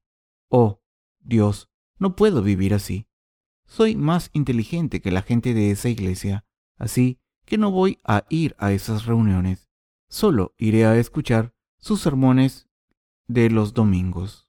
Oh, 0.49 0.81
Dios, 1.19 1.69
no 1.97 2.15
puedo 2.15 2.41
vivir 2.41 2.73
así. 2.73 3.07
Soy 3.65 3.95
más 3.95 4.29
inteligente 4.33 5.01
que 5.01 5.11
la 5.11 5.21
gente 5.21 5.53
de 5.53 5.71
esa 5.71 5.89
iglesia, 5.89 6.45
así 6.77 7.19
que 7.45 7.57
no 7.57 7.71
voy 7.71 7.99
a 8.03 8.25
ir 8.29 8.55
a 8.59 8.71
esas 8.71 9.05
reuniones. 9.05 9.69
Solo 10.07 10.53
iré 10.57 10.85
a 10.85 10.97
escuchar 10.97 11.53
sus 11.79 12.01
sermones 12.01 12.69
de 13.27 13.49
los 13.49 13.73
domingos. 13.73 14.47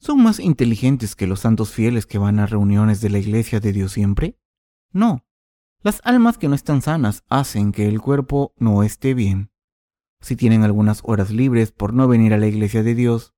¿Son 0.00 0.22
más 0.22 0.38
inteligentes 0.40 1.16
que 1.16 1.26
los 1.26 1.40
santos 1.40 1.72
fieles 1.72 2.06
que 2.06 2.18
van 2.18 2.38
a 2.38 2.46
reuniones 2.46 3.00
de 3.00 3.10
la 3.10 3.18
iglesia 3.18 3.60
de 3.60 3.72
Dios 3.72 3.92
siempre? 3.92 4.38
No. 4.92 5.24
Las 5.82 6.00
almas 6.04 6.38
que 6.38 6.48
no 6.48 6.54
están 6.54 6.82
sanas 6.82 7.24
hacen 7.28 7.72
que 7.72 7.88
el 7.88 8.00
cuerpo 8.00 8.54
no 8.58 8.82
esté 8.82 9.14
bien. 9.14 9.50
Si 10.20 10.36
tienen 10.36 10.64
algunas 10.64 11.02
horas 11.04 11.30
libres 11.30 11.72
por 11.72 11.94
no 11.94 12.08
venir 12.08 12.34
a 12.34 12.38
la 12.38 12.46
iglesia 12.46 12.82
de 12.82 12.94
Dios, 12.94 13.34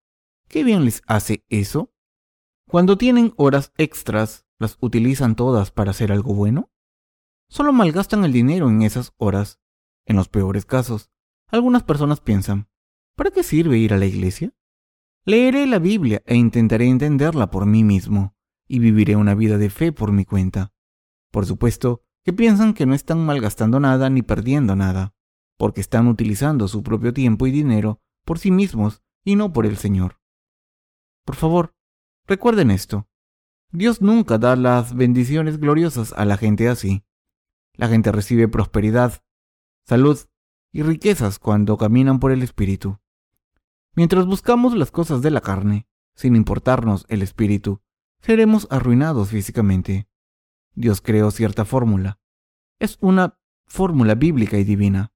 ¿qué 0.49 0.65
bien 0.65 0.85
les 0.85 1.03
hace 1.07 1.45
eso? 1.49 1.93
Cuando 2.69 2.97
tienen 2.97 3.35
horas 3.37 3.73
extras, 3.77 4.47
¿Las 4.61 4.77
utilizan 4.83 5.37
todas 5.37 5.71
para 5.71 5.93
hacer 5.93 6.13
algo 6.13 6.35
bueno? 6.35 6.71
Solo 7.49 7.73
malgastan 7.73 8.25
el 8.27 8.33
dinero 8.33 8.69
en 8.69 8.83
esas 8.83 9.15
horas. 9.17 9.59
En 10.05 10.17
los 10.17 10.29
peores 10.29 10.67
casos, 10.67 11.11
algunas 11.47 11.83
personas 11.83 12.21
piensan, 12.21 12.69
¿para 13.17 13.31
qué 13.31 13.43
sirve 13.43 13.79
ir 13.79 13.95
a 13.95 13.97
la 13.97 14.05
iglesia? 14.05 14.53
Leeré 15.25 15.67
la 15.67 15.79
Biblia 15.79 16.23
e 16.27 16.37
intentaré 16.37 16.89
entenderla 16.89 17.51
por 17.51 17.65
mí 17.65 17.85
mismo, 17.85 18.37
y 18.69 18.81
viviré 18.81 19.17
una 19.17 19.35
vida 19.35 19.57
de 19.57 19.71
fe 19.71 19.93
por 19.93 20.13
mi 20.13 20.27
cuenta. 20.27 20.75
Por 21.31 21.47
supuesto 21.47 22.05
que 22.25 22.33
piensan 22.33 22.75
que 22.75 22.87
no 22.87 22.95
están 22.95 23.25
malgastando 23.25 23.81
nada 23.81 24.11
ni 24.11 24.23
perdiendo 24.23 24.77
nada, 24.77 25.15
porque 25.57 25.81
están 25.81 26.09
utilizando 26.09 26.69
su 26.69 26.83
propio 26.83 27.13
tiempo 27.13 27.47
y 27.47 27.51
dinero 27.51 28.01
por 28.25 28.39
sí 28.39 28.51
mismos 28.51 29.03
y 29.25 29.37
no 29.37 29.53
por 29.53 29.67
el 29.67 29.77
Señor. 29.77 30.21
Por 31.25 31.37
favor, 31.37 31.75
recuerden 32.27 32.71
esto. 32.71 33.09
Dios 33.73 34.03
nunca 34.03 34.39
da 34.39 34.57
las 34.57 34.95
bendiciones 34.95 35.59
gloriosas 35.59 36.13
a 36.13 36.25
la 36.25 36.37
gente 36.37 36.69
así. 36.69 37.05
La 37.75 37.89
gente 37.89 38.11
recibe 38.11 38.49
prosperidad, 38.49 39.23
salud 39.87 40.19
y 40.73 40.83
riquezas 40.83 41.39
cuando 41.39 41.79
caminan 41.79 42.21
por 42.21 42.33
el 42.33 42.43
Espíritu. 42.43 42.99
Mientras 43.95 44.27
buscamos 44.27 44.75
las 44.75 44.91
cosas 44.91 45.23
de 45.23 45.31
la 45.31 45.41
carne, 45.41 45.87
sin 46.15 46.37
importarnos 46.37 47.07
el 47.09 47.23
Espíritu, 47.23 47.81
seremos 48.21 48.67
arruinados 48.71 49.31
físicamente. 49.31 50.10
Dios 50.75 51.01
creó 51.01 51.31
cierta 51.31 51.65
fórmula. 51.65 52.19
Es 52.79 52.99
una 53.01 53.39
fórmula 53.67 54.15
bíblica 54.15 54.59
y 54.59 54.65
divina. 54.65 55.13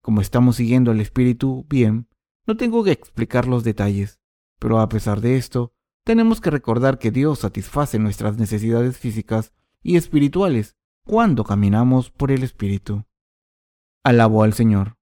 Como 0.00 0.20
estamos 0.20 0.56
siguiendo 0.56 0.90
al 0.90 1.00
Espíritu 1.00 1.66
bien, 1.68 2.08
no 2.46 2.56
tengo 2.56 2.84
que 2.84 2.92
explicar 2.92 3.46
los 3.46 3.64
detalles, 3.64 4.20
pero 4.58 4.78
a 4.80 4.88
pesar 4.88 5.20
de 5.20 5.36
esto, 5.36 5.72
tenemos 6.04 6.40
que 6.40 6.50
recordar 6.50 6.98
que 6.98 7.10
Dios 7.10 7.40
satisface 7.40 7.98
nuestras 7.98 8.38
necesidades 8.38 8.96
físicas 8.96 9.52
y 9.82 9.96
espirituales 9.96 10.76
cuando 11.04 11.44
caminamos 11.44 12.10
por 12.10 12.30
el 12.30 12.42
Espíritu. 12.42 13.04
Alabo 14.04 14.42
al 14.42 14.52
Señor. 14.52 14.96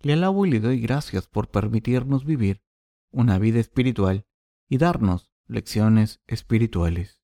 Le 0.00 0.14
alabo 0.14 0.44
y 0.44 0.50
le 0.50 0.60
doy 0.60 0.80
gracias 0.80 1.28
por 1.28 1.48
permitirnos 1.48 2.24
vivir 2.24 2.62
una 3.10 3.38
vida 3.38 3.60
espiritual 3.60 4.26
y 4.68 4.78
darnos 4.78 5.30
lecciones 5.46 6.20
espirituales. 6.26 7.22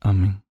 Amén. 0.00 0.47